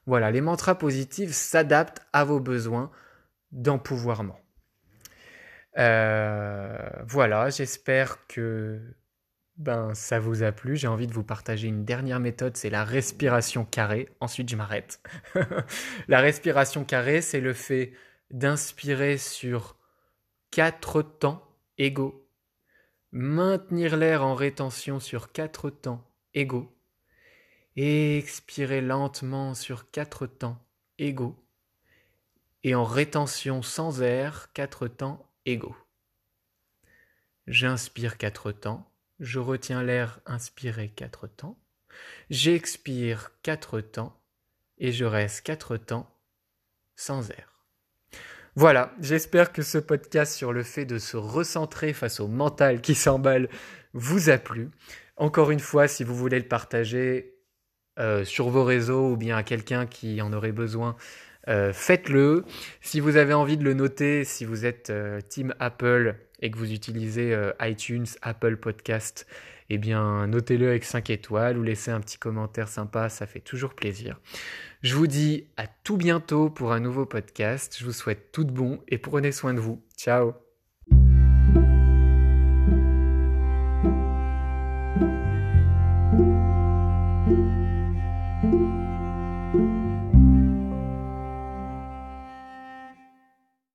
Voilà, 0.07 0.31
les 0.31 0.41
mantras 0.41 0.75
positifs 0.75 1.31
s'adaptent 1.31 2.01
à 2.13 2.23
vos 2.23 2.39
besoins 2.39 2.91
d'empouvoirment. 3.51 4.37
Euh, 5.77 6.77
voilà, 7.05 7.49
j'espère 7.49 8.25
que 8.27 8.79
ben 9.57 9.93
ça 9.93 10.19
vous 10.19 10.43
a 10.43 10.51
plu. 10.51 10.75
J'ai 10.75 10.87
envie 10.87 11.07
de 11.07 11.13
vous 11.13 11.23
partager 11.23 11.67
une 11.67 11.85
dernière 11.85 12.19
méthode, 12.19 12.57
c'est 12.57 12.69
la 12.69 12.83
respiration 12.83 13.65
carrée. 13.65 14.09
Ensuite, 14.19 14.49
je 14.49 14.55
m'arrête. 14.55 14.99
la 16.07 16.19
respiration 16.19 16.83
carrée, 16.83 17.21
c'est 17.21 17.41
le 17.41 17.53
fait 17.53 17.93
d'inspirer 18.31 19.17
sur 19.17 19.77
quatre 20.49 21.01
temps 21.01 21.47
égaux, 21.77 22.27
maintenir 23.11 23.97
l'air 23.97 24.23
en 24.23 24.35
rétention 24.35 24.99
sur 24.99 25.31
quatre 25.31 25.69
temps 25.69 26.03
égaux, 26.33 26.71
et 27.75 28.17
expirer 28.17 28.81
lentement 28.81 29.53
sur 29.53 29.91
quatre 29.91 30.27
temps 30.27 30.63
égaux, 30.97 31.35
et 32.63 32.75
en 32.75 32.85
rétention 32.85 33.61
sans 33.61 34.01
air 34.01 34.51
quatre 34.53 34.87
temps 34.87 35.25
égaux. 35.45 35.75
J'inspire 37.47 38.17
quatre 38.17 38.51
temps, 38.51 38.89
je 39.19 39.39
retiens 39.39 39.83
l'air 39.83 40.21
inspiré 40.25 40.89
quatre 40.89 41.27
temps, 41.27 41.57
j'expire 42.29 43.31
quatre 43.41 43.81
temps 43.81 44.17
et 44.77 44.91
je 44.91 45.05
reste 45.05 45.41
quatre 45.41 45.75
temps 45.77 46.09
sans 46.95 47.29
air. 47.31 47.50
Voilà, 48.55 48.93
j'espère 48.99 49.53
que 49.53 49.61
ce 49.61 49.77
podcast 49.77 50.35
sur 50.35 50.51
le 50.51 50.63
fait 50.63 50.83
de 50.83 50.97
se 50.97 51.15
recentrer 51.15 51.93
face 51.93 52.19
au 52.19 52.27
mental 52.27 52.81
qui 52.81 52.95
s'emballe 52.95 53.47
vous 53.93 54.29
a 54.29 54.37
plu. 54.37 54.69
Encore 55.15 55.51
une 55.51 55.61
fois, 55.61 55.87
si 55.87 56.03
vous 56.03 56.15
voulez 56.15 56.37
le 56.37 56.47
partager 56.47 57.35
euh, 57.97 58.25
sur 58.25 58.49
vos 58.49 58.65
réseaux 58.65 59.11
ou 59.11 59.15
bien 59.15 59.37
à 59.37 59.43
quelqu'un 59.43 59.85
qui 59.85 60.21
en 60.21 60.33
aurait 60.33 60.51
besoin, 60.51 60.97
euh, 61.47 61.71
faites-le. 61.71 62.43
Si 62.81 62.99
vous 62.99 63.15
avez 63.15 63.33
envie 63.33 63.55
de 63.55 63.63
le 63.63 63.73
noter, 63.73 64.25
si 64.25 64.43
vous 64.43 64.65
êtes 64.65 64.89
euh, 64.89 65.21
Team 65.21 65.55
Apple 65.59 66.15
et 66.41 66.51
que 66.51 66.57
vous 66.57 66.73
utilisez 66.73 67.33
iTunes, 67.61 68.07
Apple 68.21 68.57
Podcast, 68.57 69.27
eh 69.73 69.77
bien 69.77 70.27
notez-le 70.27 70.67
avec 70.67 70.83
5 70.83 71.09
étoiles 71.11 71.57
ou 71.57 71.63
laissez 71.63 71.91
un 71.91 72.01
petit 72.01 72.17
commentaire 72.17 72.67
sympa, 72.67 73.07
ça 73.07 73.25
fait 73.25 73.39
toujours 73.39 73.73
plaisir. 73.73 74.19
Je 74.81 74.95
vous 74.95 75.07
dis 75.07 75.47
à 75.55 75.65
tout 75.65 75.95
bientôt 75.95 76.49
pour 76.49 76.73
un 76.73 76.81
nouveau 76.81 77.05
podcast. 77.05 77.77
Je 77.79 77.85
vous 77.85 77.93
souhaite 77.93 78.33
tout 78.33 78.43
de 78.43 78.51
bon 78.51 78.81
et 78.89 78.97
prenez 78.97 79.31
soin 79.31 79.53
de 79.53 79.61
vous. 79.61 79.81
Ciao 79.95 80.50